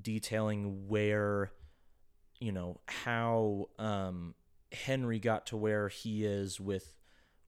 detailing 0.00 0.88
where 0.88 1.52
you 2.40 2.52
know 2.52 2.80
how 2.86 3.68
um 3.78 4.34
Henry 4.72 5.18
got 5.20 5.46
to 5.46 5.56
where 5.56 5.88
he 5.88 6.24
is 6.24 6.60
with 6.60 6.94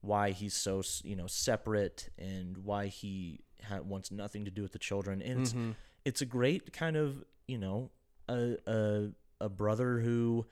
why 0.01 0.31
he's 0.31 0.53
so 0.53 0.81
you 1.03 1.15
know 1.15 1.27
separate 1.27 2.09
and 2.17 2.57
why 2.59 2.87
he 2.87 3.41
ha- 3.67 3.81
wants 3.81 4.11
nothing 4.11 4.45
to 4.45 4.51
do 4.51 4.61
with 4.61 4.71
the 4.71 4.79
children 4.79 5.21
and 5.21 5.41
it's 5.41 5.53
Mhm. 5.53 5.75
it's 6.05 6.21
a 6.21 6.25
great 6.25 6.71
kind 6.71 6.95
of 6.95 7.23
you 7.47 7.57
know 7.57 7.91
a 8.29 8.55
a 8.65 9.11
a 9.41 9.49
brother 9.49 9.99
who 9.99 10.45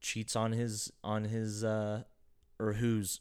cheats 0.00 0.36
on 0.36 0.52
his 0.52 0.92
on 1.02 1.24
his 1.24 1.64
uh 1.64 2.02
or 2.60 2.74
who's 2.74 3.20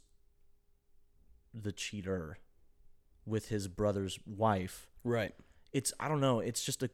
the 1.53 1.71
cheater 1.71 2.37
with 3.25 3.49
his 3.49 3.67
brother's 3.67 4.19
wife 4.25 4.87
Right. 5.03 5.33
it's 5.73 5.91
i 5.99 6.07
don't 6.07 6.21
know 6.21 6.39
it's 6.39 6.63
just 6.63 6.83
a 6.83 6.89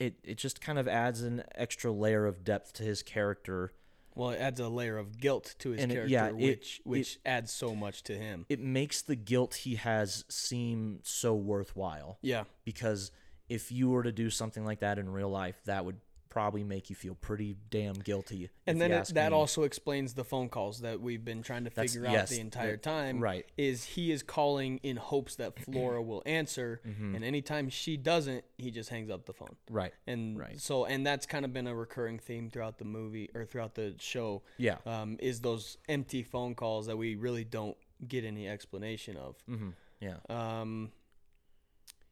it 0.00 0.16
it 0.24 0.38
just 0.38 0.60
kind 0.60 0.78
of 0.78 0.86
adds 0.88 1.22
an 1.22 1.42
extra 1.54 1.90
layer 1.92 2.26
of 2.26 2.44
depth 2.44 2.72
to 2.74 2.82
his 2.82 3.02
character 3.02 3.72
Well, 4.14 4.30
it 4.30 4.40
adds 4.40 4.60
a 4.60 4.68
layer 4.68 4.98
of 4.98 5.18
guilt 5.20 5.54
to 5.60 5.70
his 5.70 5.82
And 5.82 5.92
it- 5.92 5.94
character, 5.94 6.12
yeah, 6.12 6.26
it- 6.28 6.34
which 6.34 6.80
which 6.84 7.18
adds 7.24 7.52
so 7.52 7.74
much 7.74 8.02
to 8.04 8.16
him. 8.18 8.44
it 8.48 8.60
makes 8.60 9.02
the 9.02 9.16
guilt 9.16 9.54
he 9.54 9.76
has 9.76 10.24
seem 10.28 11.00
so 11.04 11.34
worthwhile 11.34 12.18
Yeah. 12.22 12.44
because 12.64 13.10
if 13.48 13.70
you 13.70 13.88
were 13.90 14.02
to 14.02 14.12
do 14.12 14.28
something 14.30 14.64
like 14.64 14.80
that 14.80 14.98
in 14.98 15.08
real 15.08 15.28
life 15.30 15.60
that 15.66 15.84
would 15.84 16.00
probably 16.36 16.62
make 16.62 16.90
you 16.90 16.94
feel 16.96 17.14
pretty 17.14 17.56
damn 17.70 17.94
guilty 17.94 18.50
And 18.66 18.78
then 18.78 18.92
it, 18.92 19.06
that 19.14 19.32
me. 19.32 19.38
also 19.38 19.62
explains 19.62 20.12
the 20.12 20.22
phone 20.22 20.50
calls 20.50 20.80
that 20.80 21.00
we've 21.00 21.24
been 21.24 21.42
trying 21.42 21.64
to 21.64 21.70
That's- 21.70 21.94
figure 21.94 22.06
out 22.06 22.12
yes, 22.12 22.28
the 22.28 22.40
entire 22.40 22.72
that- 22.72 22.82
time. 22.82 23.20
right. 23.20 23.46
Is 23.56 23.84
he 23.84 24.12
is 24.12 24.22
calling 24.22 24.76
in 24.82 24.98
hopes 24.98 25.36
that 25.36 25.58
Flora 25.58 26.02
will 26.02 26.22
answer, 26.26 26.82
Mm-hmm. 26.86 27.14
and 27.14 27.24
anytime 27.24 27.70
she 27.70 27.96
doesn't, 27.96 28.44
he 28.58 28.70
just 28.70 28.90
hangs 28.90 29.08
up 29.10 29.24
the 29.24 29.32
phone. 29.32 29.56
right 29.70 29.94
And 30.06 30.38
Right. 30.38 30.60
so, 30.60 30.84
and 30.84 31.06
that's 31.06 31.24
kind 31.24 31.46
of 31.46 31.54
been 31.54 31.66
a 31.66 31.74
recurring 31.74 32.18
theme 32.18 32.50
throughout 32.50 32.76
the 32.76 32.84
movie 32.84 33.30
or 33.34 33.46
throughout 33.46 33.74
the 33.74 33.94
show. 33.98 34.42
yeah 34.58 34.76
Um, 34.84 35.16
is 35.20 35.40
those 35.40 35.78
empty 35.88 36.22
phone 36.22 36.54
calls 36.54 36.84
that 36.86 36.98
we 36.98 37.14
really 37.14 37.44
don't 37.44 37.78
get 38.06 38.24
any 38.26 38.46
explanation 38.46 39.16
of. 39.16 39.36
hmm 39.46 39.70
yeah 40.00 40.16
Um, 40.28 40.92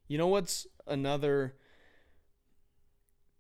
you 0.09 0.17
know 0.17 0.29
what's 0.29 0.67
another 0.87 1.57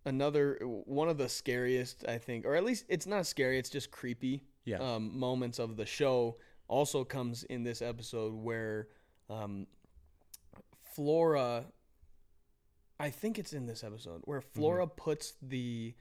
another 0.04 0.58
one 0.62 1.08
of 1.08 1.18
the 1.18 1.28
scariest 1.28 2.04
I 2.06 2.18
think, 2.18 2.44
or 2.44 2.54
at 2.54 2.64
least 2.64 2.84
it's 2.88 3.06
not 3.06 3.26
scary, 3.26 3.58
it's 3.58 3.70
just 3.70 3.90
creepy. 3.90 4.44
Yeah. 4.64 4.78
Um, 4.78 5.18
moments 5.18 5.58
of 5.58 5.76
the 5.76 5.86
show 5.86 6.36
also 6.68 7.04
comes 7.04 7.44
in 7.44 7.64
this 7.64 7.82
episode 7.82 8.32
where 8.32 8.88
um, 9.28 9.66
Flora. 10.94 11.66
I 13.00 13.10
think 13.10 13.40
it's 13.40 13.52
in 13.52 13.66
this 13.66 13.82
episode 13.82 14.20
where 14.24 14.40
Flora 14.40 14.86
puts 14.86 15.34
the 15.42 15.94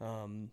um, 0.00 0.50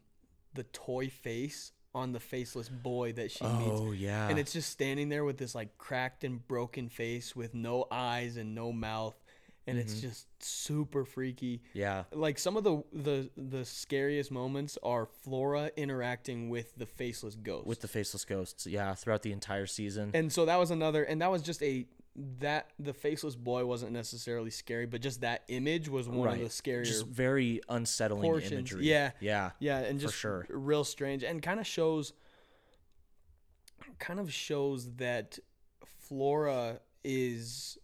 the 0.53 0.63
toy 0.63 1.07
face 1.07 1.71
on 1.95 2.11
the 2.11 2.19
faceless 2.19 2.69
boy 2.69 3.13
that 3.13 3.31
she 3.31 3.43
meets. 3.43 3.71
Oh 3.71 3.91
yeah. 3.91 4.27
And 4.27 4.39
it's 4.39 4.53
just 4.53 4.71
standing 4.71 5.09
there 5.09 5.23
with 5.23 5.37
this 5.37 5.53
like 5.53 5.77
cracked 5.77 6.23
and 6.23 6.45
broken 6.47 6.89
face 6.89 7.35
with 7.35 7.53
no 7.53 7.85
eyes 7.91 8.37
and 8.37 8.55
no 8.55 8.71
mouth. 8.71 9.15
And 9.65 9.77
it's 9.77 9.93
Mm-hmm. 9.93 10.07
just 10.09 10.27
super 10.43 11.05
freaky. 11.05 11.61
yeah. 11.73 12.03
Like 12.11 12.37
some 12.37 12.57
of 12.57 12.63
the, 12.65 12.83
the 12.91 13.29
the 13.37 13.63
scariest 13.63 14.29
moments 14.31 14.77
are 14.83 15.05
Flora 15.05 15.71
interacting 15.77 16.49
with 16.49 16.75
the 16.75 16.85
faceless 16.85 17.35
ghost. 17.35 17.65
With 17.65 17.79
the 17.79 17.87
faceless 17.87 18.25
ghosts. 18.25 18.65
Yeah. 18.67 18.93
Throughout 18.93 19.21
the 19.21 19.31
entire 19.31 19.65
season. 19.65 20.11
and 20.13 20.31
so 20.33 20.45
that 20.45 20.57
was 20.59 20.69
another 20.71 21.03
and 21.03 21.21
that 21.21 21.31
was 21.31 21.41
just 21.41 21.63
a 21.63 21.85
that 22.39 22.69
the 22.77 22.93
faceless 22.93 23.35
boy 23.35 23.65
wasn't 23.65 23.91
necessarily 23.91 24.51
scary, 24.51 24.85
but 24.85 25.01
just 25.01 25.21
that 25.21 25.41
image 25.47 25.89
was 25.89 26.07
one 26.07 26.27
of 26.27 26.37
the 26.39 26.45
scarier 26.45 26.83
Just 26.85 27.07
very 27.07 27.59
unsettling 27.69 28.21
portions. 28.21 28.51
imagery. 28.51 28.85
Yeah. 28.85 29.11
Yeah. 29.19 29.51
Yeah, 29.59 29.79
and 29.79 29.97
For 29.99 30.07
just 30.07 30.19
sure. 30.19 30.45
real 30.49 30.83
strange 30.83 31.23
and 31.23 31.41
kind 31.41 31.59
of 31.59 31.65
shows 31.65 32.13
kind 33.99 34.19
of 34.19 34.31
shows 34.31 34.91
that 34.97 35.39
Flora 35.85 36.79
is 37.03 37.77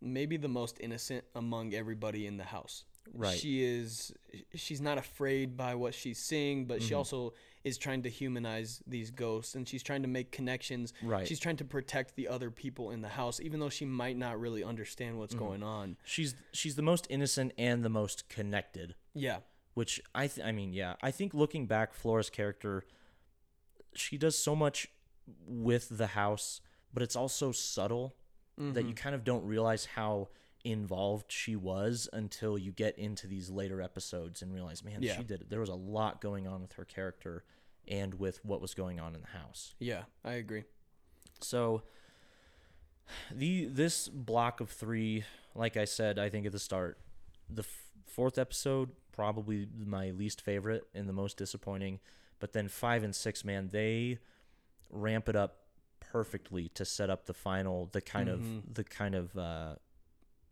maybe 0.00 0.36
the 0.36 0.48
most 0.48 0.78
innocent 0.80 1.24
among 1.34 1.74
everybody 1.74 2.26
in 2.26 2.36
the 2.36 2.44
house. 2.44 2.84
Right. 3.12 3.38
She 3.38 3.62
is 3.64 4.12
she's 4.54 4.80
not 4.80 4.98
afraid 4.98 5.56
by 5.56 5.74
what 5.74 5.94
she's 5.94 6.18
seeing, 6.18 6.66
but 6.66 6.78
Mm-hmm. 6.78 6.88
she 6.88 6.94
also 6.94 7.32
is 7.64 7.76
trying 7.76 8.02
to 8.02 8.08
humanize 8.08 8.82
these 8.86 9.10
ghosts 9.10 9.54
and 9.54 9.68
she's 9.68 9.82
trying 9.82 10.02
to 10.02 10.08
make 10.08 10.30
connections. 10.32 10.92
Right. 11.02 11.26
She's 11.26 11.40
trying 11.40 11.56
to 11.56 11.64
protect 11.64 12.14
the 12.16 12.28
other 12.28 12.50
people 12.50 12.90
in 12.92 13.00
the 13.02 13.08
house 13.08 13.40
even 13.40 13.58
though 13.60 13.68
she 13.68 13.84
might 13.84 14.16
not 14.16 14.38
really 14.40 14.62
understand 14.62 15.18
what's 15.18 15.34
Mm-hmm. 15.34 15.44
going 15.44 15.62
on. 15.62 15.96
She's 16.04 16.34
she's 16.52 16.76
the 16.76 16.82
most 16.82 17.06
innocent 17.10 17.52
and 17.58 17.84
the 17.84 17.88
most 17.90 18.28
connected. 18.28 18.94
Yeah. 19.14 19.38
which 19.74 20.00
I 20.14 20.26
th- 20.28 20.46
I 20.46 20.52
mean, 20.52 20.72
yeah, 20.72 20.94
I 21.02 21.10
think 21.10 21.34
looking 21.34 21.66
back, 21.66 21.94
Flora's 21.94 22.30
character, 22.30 22.84
she 23.94 24.16
does 24.18 24.38
so 24.38 24.54
much 24.54 24.88
with 25.46 25.88
the 25.96 26.08
house, 26.08 26.60
but 26.94 27.02
it's 27.02 27.16
also 27.16 27.50
subtle 27.52 28.14
that 28.60 28.82
you 28.82 28.88
mm-hmm. 28.88 28.94
kind 28.94 29.14
of 29.14 29.24
don't 29.24 29.44
realize 29.44 29.84
how 29.86 30.28
involved 30.64 31.32
she 31.32 31.56
was 31.56 32.08
until 32.12 32.58
you 32.58 32.72
get 32.72 32.98
into 32.98 33.26
these 33.26 33.50
later 33.50 33.80
episodes 33.80 34.42
and 34.42 34.52
realize, 34.52 34.84
man, 34.84 35.02
Yeah. 35.02 35.16
she 35.16 35.24
did. 35.24 35.46
There 35.48 35.60
was 35.60 35.70
a 35.70 35.74
lot 35.74 36.20
going 36.20 36.46
on 36.46 36.60
with 36.62 36.74
her 36.74 36.84
character 36.84 37.44
and 37.88 38.14
with 38.14 38.44
what 38.44 38.60
was 38.60 38.74
going 38.74 39.00
on 39.00 39.14
in 39.14 39.22
the 39.22 39.28
house. 39.28 39.74
Yeah, 39.78 40.02
I 40.24 40.34
agree. 40.34 40.64
So 41.40 41.82
the 43.32 43.64
this 43.66 44.08
block 44.08 44.60
of 44.60 44.70
three, 44.70 45.24
like 45.54 45.76
I 45.76 45.84
said, 45.84 46.18
I 46.18 46.28
think 46.28 46.46
at 46.46 46.52
the 46.52 46.58
start, 46.58 46.98
the 47.48 47.62
f- 47.62 47.84
fourth 48.06 48.38
episode 48.38 48.90
probably 49.12 49.66
my 49.84 50.10
least 50.10 50.40
favorite 50.40 50.84
and 50.94 51.08
the 51.08 51.12
most 51.12 51.36
disappointing. 51.36 52.00
But 52.38 52.52
then 52.52 52.68
five 52.68 53.02
and 53.02 53.14
six, 53.14 53.44
man, 53.44 53.68
they 53.68 54.18
ramp 54.90 55.28
it 55.28 55.36
up 55.36 55.59
perfectly 56.10 56.68
to 56.74 56.84
set 56.84 57.10
up 57.10 57.26
the 57.26 57.34
final, 57.34 57.86
the 57.92 58.00
kind 58.00 58.28
of 58.28 58.74
the 58.74 58.84
kind 58.84 59.14
of 59.14 59.36
uh, 59.36 59.74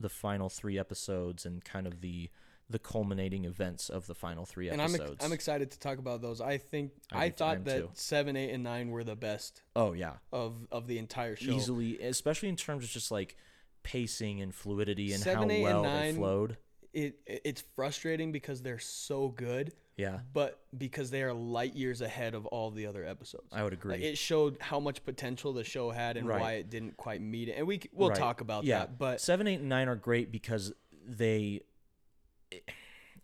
the 0.01 0.09
final 0.09 0.49
three 0.49 0.79
episodes 0.79 1.45
and 1.47 1.65
kind 1.65 1.87
of 1.87 2.01
the 2.01 2.31
the 2.71 2.79
culminating 2.79 3.47
events 3.47 3.89
of 3.89 4.07
the 4.07 4.15
final 4.15 4.45
three 4.45 4.69
And 4.69 4.81
I'm 4.83 4.91
episodes. 4.95 5.13
ex- 5.15 5.25
I'm 5.25 5.33
excited 5.33 5.71
to 5.71 5.79
talk 5.79 5.97
about 5.99 6.21
those. 6.21 6.41
I 6.43 6.59
think 6.59 6.93
I 7.11 7.25
I, 7.25 7.29
do 7.31 7.35
too- 7.37 7.45
I 7.45 7.53
am 7.53 7.57
thought 7.57 7.65
that 7.65 7.79
too. 7.81 7.91
seven, 7.95 8.37
eight, 8.37 8.51
and 8.51 8.63
nine 8.63 8.91
were 8.91 9.05
the 9.05 9.17
best 9.17 9.63
oh 9.75 9.95
yeah, 9.95 10.15
of 10.33 10.67
of 10.71 10.87
the 10.87 10.99
entire 10.99 11.35
show. 11.37 11.51
easily, 11.51 11.99
especially 12.01 12.51
in 12.51 12.57
terms 12.57 12.85
of 12.85 12.91
just 12.91 13.11
like 13.11 13.37
pacing 13.83 14.43
and 14.43 14.55
fluidity 14.55 15.13
and 15.13 15.23
Seven, 15.23 15.49
how 15.49 15.55
eight, 15.55 15.55
and 15.57 15.65
well 15.65 15.83
nine- 15.83 16.13
they 16.15 16.19
flowed. 16.19 16.57
It 16.93 17.21
it's 17.27 17.63
frustrating 17.77 18.33
because 18.33 18.63
they're 18.63 18.79
so 18.79 19.29
good, 19.29 19.73
Yeah, 19.97 20.21
but 20.33 20.59
because 20.77 21.11
they 21.11 21.23
are 21.23 21.33
light 21.35 21.75
years 21.75 22.01
ahead 22.01 22.35
of 22.35 22.47
all 22.47 22.71
the 22.71 22.87
other 22.87 23.05
episodes. 23.05 23.49
I 23.53 23.63
would 23.63 23.73
agree. 23.75 23.93
Like, 23.95 24.03
it 24.03 24.17
showed 24.19 24.57
how 24.61 24.81
much 24.81 25.05
potential 25.05 25.53
the 25.53 25.65
show 25.65 25.91
had 25.91 26.17
and 26.17 26.27
Right. 26.27 26.41
why 26.41 26.53
it 26.55 26.71
didn't 26.71 26.97
quite 26.97 27.21
meet 27.21 27.49
it. 27.49 27.53
And 27.59 27.67
we 27.67 27.81
we'll 27.93 28.09
Right. 28.09 28.19
talk 28.19 28.41
about 28.41 28.65
yeah. 28.65 28.81
that. 28.81 28.99
But 28.99 29.21
seven, 29.21 29.47
eight, 29.47 29.61
and 29.61 29.69
nine 29.69 29.89
are 29.89 29.97
great 29.97 30.33
because 30.33 30.73
they. 31.07 31.61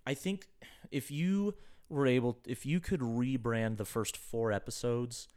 I 0.06 0.14
think 0.14 0.48
if 0.90 1.10
you 1.10 1.54
were 1.88 2.06
able, 2.06 2.38
if 2.46 2.66
you 2.66 2.80
could 2.80 3.00
rebrand 3.00 3.78
the 3.78 3.84
first 3.84 4.16
four 4.16 4.52
episodes, 4.52 5.28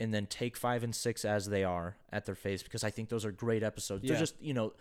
and 0.00 0.12
then 0.14 0.26
take 0.26 0.56
five 0.56 0.82
and 0.82 0.94
six 0.94 1.24
as 1.24 1.46
they 1.50 1.62
are 1.62 1.96
at 2.10 2.24
their 2.24 2.34
face, 2.34 2.62
because 2.62 2.82
I 2.82 2.90
think 2.90 3.08
those 3.10 3.24
are 3.24 3.30
great 3.32 3.62
episodes. 3.62 4.02
They're 4.06 4.18
just 4.18 4.34
you 4.40 4.54
know, 4.54 4.72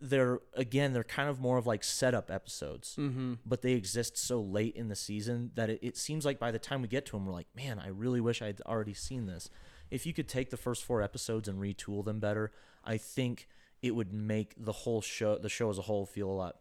they're 0.00 0.38
again 0.54 0.92
they're 0.92 1.04
kind 1.04 1.28
of 1.28 1.40
more 1.40 1.58
of 1.58 1.66
like 1.66 1.82
setup 1.84 2.30
episodes, 2.30 2.96
mm-hmm. 2.98 3.34
but 3.44 3.62
they 3.62 3.72
exist 3.72 4.16
so 4.16 4.40
late 4.40 4.74
in 4.76 4.88
the 4.88 4.96
season 4.96 5.50
that 5.54 5.70
it, 5.70 5.78
it 5.82 5.96
seems 5.96 6.24
like 6.24 6.38
by 6.38 6.50
the 6.50 6.58
time 6.58 6.82
we 6.82 6.88
get 6.88 7.06
to 7.06 7.12
them, 7.12 7.26
we're 7.26 7.32
like, 7.32 7.48
man, 7.56 7.78
I 7.78 7.88
really 7.88 8.20
wish 8.20 8.40
I'd 8.42 8.60
already 8.62 8.94
seen 8.94 9.26
this. 9.26 9.48
If 9.90 10.06
you 10.06 10.12
could 10.12 10.28
take 10.28 10.50
the 10.50 10.56
first 10.56 10.84
four 10.84 11.02
episodes 11.02 11.48
and 11.48 11.58
retool 11.60 12.04
them 12.04 12.20
better, 12.20 12.52
I 12.84 12.96
think 12.98 13.48
it 13.82 13.94
would 13.94 14.12
make 14.12 14.54
the 14.58 14.72
whole 14.72 15.00
show, 15.00 15.38
the 15.38 15.48
show 15.48 15.70
as 15.70 15.78
a 15.78 15.82
whole, 15.82 16.04
feel 16.04 16.28
a 16.28 16.32
lot 16.32 16.56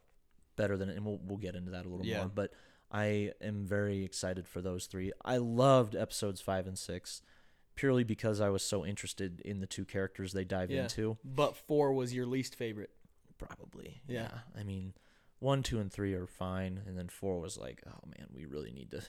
better 0.56 0.78
than. 0.78 0.90
And 0.90 1.06
we'll 1.06 1.20
we'll 1.24 1.38
get 1.38 1.56
into 1.56 1.72
that 1.72 1.86
a 1.86 1.90
little 1.90 2.06
Yeah. 2.06 2.20
more. 2.20 2.32
But 2.34 2.54
I 2.92 3.34
am 3.42 3.66
very 3.66 4.04
excited 4.06 4.48
for 4.48 4.62
those 4.62 4.86
three. 4.86 5.12
I 5.26 5.38
loved 5.38 5.96
episodes 5.96 6.40
five 6.40 6.68
and 6.68 6.78
six, 6.78 7.22
purely 7.76 8.04
because 8.06 8.40
I 8.40 8.50
was 8.50 8.64
so 8.64 8.86
interested 8.86 9.42
in 9.42 9.60
the 9.60 9.68
two 9.68 9.84
characters 9.84 10.32
they 10.34 10.46
dive 10.46 10.72
Yeah. 10.72 10.84
into. 10.84 11.18
but 11.24 11.58
four 11.58 11.92
was 11.94 12.14
your 12.14 12.26
least 12.26 12.56
favorite. 12.56 12.92
Probably, 13.38 14.02
Yeah. 14.08 14.30
I 14.58 14.64
mean, 14.64 14.94
one, 15.40 15.62
two, 15.64 15.80
and 15.80 15.92
three 15.92 16.14
are 16.14 16.26
fine, 16.28 16.82
and 16.88 16.98
then 16.98 17.10
four 17.10 17.40
was 17.40 17.58
like, 17.58 17.84
oh 17.88 18.00
man, 18.18 18.28
we 18.34 18.46
really 18.46 18.72
need 18.72 18.92
to, 18.92 19.02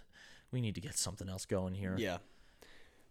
we 0.52 0.60
need 0.60 0.74
to 0.74 0.80
get 0.80 0.96
something 0.98 1.28
else 1.28 1.46
going 1.46 1.74
here. 1.74 1.94
Yeah. 1.98 2.18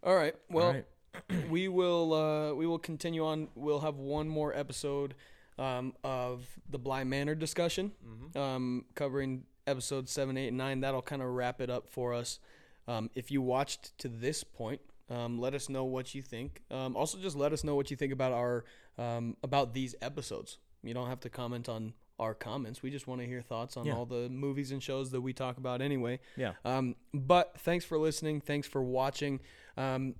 All 0.03 0.15
right. 0.15 0.35
Well, 0.49 0.67
All 0.67 0.73
right. 0.73 0.85
we 1.49 1.67
will 1.67 2.13
uh, 2.13 2.53
we 2.53 2.67
will 2.67 2.77
continue 2.79 3.25
on. 3.25 3.47
We'll 3.55 3.79
have 3.79 3.95
one 3.97 4.27
more 4.29 4.55
episode 4.55 5.15
um, 5.57 5.93
of 6.03 6.45
the 6.69 6.77
Bly 6.77 7.03
Manor 7.03 7.33
discussion, 7.35 7.91
Mm-hmm. 8.07 8.37
um, 8.37 8.85
covering 8.93 9.45
episode 9.65 10.07
seven, 10.09 10.37
eight, 10.37 10.49
and 10.49 10.57
nine. 10.57 10.81
That'll 10.81 11.01
kind 11.01 11.21
of 11.23 11.29
wrap 11.29 11.59
it 11.59 11.69
up 11.71 11.89
for 11.89 12.13
us. 12.13 12.39
Um, 12.87 13.09
if 13.15 13.31
you 13.31 13.41
watched 13.41 13.97
to 13.97 14.07
this 14.07 14.43
point, 14.43 14.79
um, 15.09 15.39
let 15.39 15.53
us 15.55 15.67
know 15.69 15.83
what 15.83 16.13
you 16.13 16.21
think. 16.21 16.61
Um, 16.69 16.95
also, 16.95 17.17
just 17.17 17.35
let 17.35 17.51
us 17.51 17.63
know 17.63 17.75
what 17.75 17.89
you 17.89 17.97
think 17.97 18.13
about 18.13 18.31
our 18.33 18.63
um, 18.99 19.35
about 19.41 19.73
these 19.73 19.95
episodes. 20.01 20.59
You 20.87 20.93
don't 20.93 21.07
have 21.09 21.19
to 21.21 21.29
comment 21.29 21.67
on 21.69 21.93
our 22.19 22.33
comments. 22.33 22.81
We 22.81 22.89
just 22.89 23.05
want 23.07 23.21
to 23.21 23.27
hear 23.27 23.41
thoughts 23.41 23.77
on 23.77 23.85
Yeah. 23.85 23.93
all 23.95 24.05
the 24.05 24.27
movies 24.29 24.71
and 24.71 24.81
shows 24.81 25.11
that 25.11 25.21
we 25.21 25.33
talk 25.33 25.57
about 25.57 25.81
anyway. 25.81 26.19
Yeah. 26.35 26.53
Um, 26.65 26.95
but 27.13 27.59
thanks 27.59 27.85
for 27.85 27.97
listening. 27.99 28.41
Thanks 28.41 28.67
for 28.67 28.81
watching. 28.81 29.39
Um, 29.77 30.15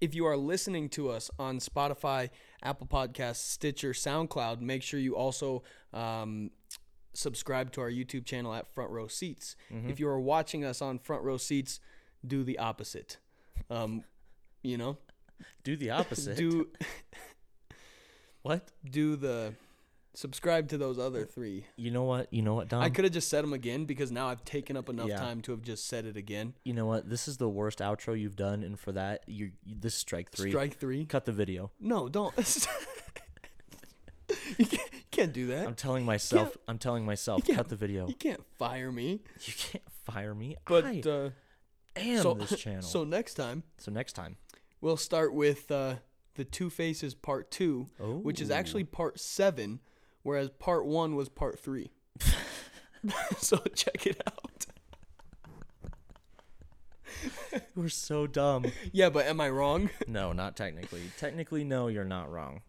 if 0.00 0.14
you 0.14 0.24
are 0.26 0.36
listening 0.36 0.88
to 0.90 1.10
us 1.10 1.30
on 1.38 1.58
Spotify, 1.58 2.30
Apple 2.62 2.86
Podcasts, 2.86 3.36
Stitcher, 3.42 3.90
SoundCloud, 3.92 4.60
make 4.60 4.82
sure 4.82 4.98
you 5.00 5.16
also 5.16 5.64
um, 5.92 6.50
subscribe 7.12 7.72
to 7.72 7.80
our 7.80 7.90
YouTube 7.90 8.24
channel 8.24 8.54
at 8.54 8.66
Front 8.68 8.90
Row 8.90 9.08
Seats. 9.08 9.56
If 9.86 9.98
you 10.00 10.08
are 10.08 10.20
watching 10.20 10.64
us 10.64 10.80
on 10.80 10.98
Front 10.98 11.24
Row 11.24 11.36
Seats, 11.36 11.80
do 12.26 12.42
the 12.44 12.58
opposite. 12.58 13.18
Um, 13.68 14.04
you 14.62 14.78
know, 14.78 14.98
Do 15.64 15.76
the 15.76 15.90
opposite. 15.90 16.36
do 16.36 16.68
what? 18.42 18.70
do 18.88 19.16
the 19.16 19.54
subscribe 20.18 20.68
to 20.68 20.76
those 20.76 20.98
other 20.98 21.24
three. 21.24 21.64
You 21.76 21.92
know 21.92 22.02
what? 22.02 22.32
You 22.32 22.42
know 22.42 22.54
what, 22.54 22.68
Dom? 22.68 22.82
I 22.82 22.90
could 22.90 23.04
have 23.04 23.12
just 23.12 23.28
said 23.28 23.44
them 23.44 23.52
again 23.52 23.84
because 23.84 24.10
now 24.10 24.26
I've 24.28 24.44
taken 24.44 24.76
up 24.76 24.88
enough 24.88 25.08
Yeah. 25.08 25.18
time 25.18 25.40
to 25.42 25.52
have 25.52 25.62
just 25.62 25.86
said 25.86 26.06
it 26.06 26.16
again. 26.16 26.54
you 26.64 26.74
know 26.74 26.86
what? 26.86 27.08
This 27.08 27.28
is 27.28 27.36
the 27.36 27.48
worst 27.48 27.78
outro 27.78 28.18
you've 28.18 28.36
done, 28.36 28.62
and 28.62 28.78
for 28.78 28.92
that, 28.92 29.22
you 29.26 29.52
this 29.64 29.94
is 29.94 30.00
strike 30.00 30.30
three. 30.30 30.50
Strike 30.50 30.76
three. 30.76 31.04
Cut 31.04 31.24
the 31.24 31.32
video. 31.32 31.70
No, 31.80 32.08
don't. 32.08 32.36
you, 34.58 34.66
can't, 34.66 34.92
you 34.92 35.04
can't 35.10 35.32
do 35.32 35.46
that. 35.48 35.66
I'm 35.66 35.74
telling 35.74 36.04
myself. 36.04 36.56
I'm 36.66 36.78
telling 36.78 37.04
myself. 37.04 37.46
Cut 37.46 37.68
the 37.68 37.76
video. 37.76 38.08
You 38.08 38.14
can't 38.14 38.44
fire 38.58 38.90
me. 38.90 39.22
You 39.42 39.52
can't 39.56 39.84
fire 40.04 40.34
me. 40.34 40.56
But 40.66 40.84
I 40.84 41.02
uh, 41.06 41.30
am 41.96 42.22
so, 42.22 42.34
this 42.34 42.58
channel. 42.58 42.82
so 42.94 43.04
next 43.04 43.34
time 43.34 43.62
so 43.78 43.92
next 43.92 44.14
time. 44.14 44.36
we'll 44.80 44.96
start 44.96 45.32
with 45.32 45.70
uh, 45.70 45.96
the 46.34 46.44
Two 46.44 46.70
Faces 46.70 47.14
Part 47.14 47.50
Two, 47.50 47.88
which 47.98 48.40
is 48.40 48.50
actually 48.50 48.84
Part 48.84 49.20
Seven, 49.20 49.80
whereas 50.22 50.50
Part 50.50 50.86
One 50.86 51.16
was 51.16 51.28
Part 51.28 51.58
Three. 51.58 51.90
so 53.38 53.58
check 53.74 54.06
it 54.06 54.22
out. 54.26 54.66
We're 57.74 57.88
so 57.88 58.26
dumb. 58.26 58.66
Yeah, 58.92 59.10
but 59.10 59.26
am 59.26 59.40
I 59.40 59.50
wrong? 59.50 59.90
no, 60.06 60.32
not 60.32 60.56
technically. 60.56 61.02
Technically, 61.16 61.64
no, 61.64 61.88
you're 61.88 62.04
not 62.04 62.30
wrong. 62.30 62.60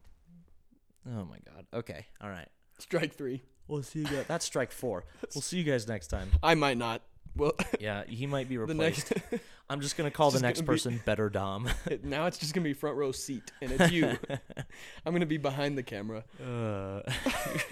Oh 1.07 1.25
my 1.25 1.37
god. 1.45 1.65
Okay. 1.73 2.05
All 2.21 2.29
right. 2.29 2.47
Strike 2.79 3.15
three. 3.15 3.43
We'll 3.67 3.83
see 3.83 3.99
you 3.99 4.05
guys. 4.05 4.25
That's 4.27 4.45
strike 4.45 4.71
four. 4.71 5.05
We'll 5.35 5.41
see 5.41 5.57
you 5.57 5.63
guys 5.63 5.87
next 5.87 6.07
time. 6.07 6.31
I 6.41 6.55
might 6.55 6.77
not. 6.77 7.01
Well, 7.39 7.53
Yeah, 7.79 8.03
he 8.05 8.27
might 8.27 8.47
be 8.49 8.57
replaced. 8.59 9.11
next 9.31 9.43
I'm 9.69 9.81
just 9.81 9.97
gonna 9.97 10.11
call 10.11 10.29
the 10.31 10.35
just 10.35 10.43
next 10.43 10.59
gonna 10.61 10.65
be- 10.67 10.73
person 10.73 11.01
Better 11.05 11.29
Dom. 11.29 11.69
now 12.03 12.25
it's 12.25 12.37
just 12.37 12.53
gonna 12.53 12.63
be 12.65 12.73
front 12.73 12.97
row 12.97 13.11
seat, 13.11 13.51
and 13.61 13.71
it's 13.71 13.91
you. 13.91 14.17
I'm 15.05 15.13
gonna 15.13 15.25
be 15.25 15.37
behind 15.37 15.77
the 15.77 15.83
camera. 15.83 16.23
Uh, 16.43 17.01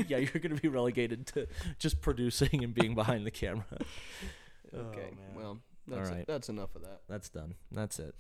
yeah, 0.08 0.18
you're 0.18 0.40
gonna 0.42 0.56
be 0.56 0.68
relegated 0.68 1.28
to 1.28 1.48
just 1.80 2.02
producing 2.02 2.64
and 2.64 2.74
being 2.74 2.96
behind 2.96 3.26
the 3.26 3.32
camera. 3.32 3.66
Okay. 4.76 5.10
Oh, 5.14 5.18
well, 5.36 5.58
That's 5.88 6.10
All 6.10 6.16
right. 6.16 6.26
that's 6.28 6.50
enough 6.50 6.76
of 6.76 6.84
that. 6.84 7.02
That's 7.10 7.30
done. 7.30 7.56
That's 7.72 8.00
it. 8.00 8.14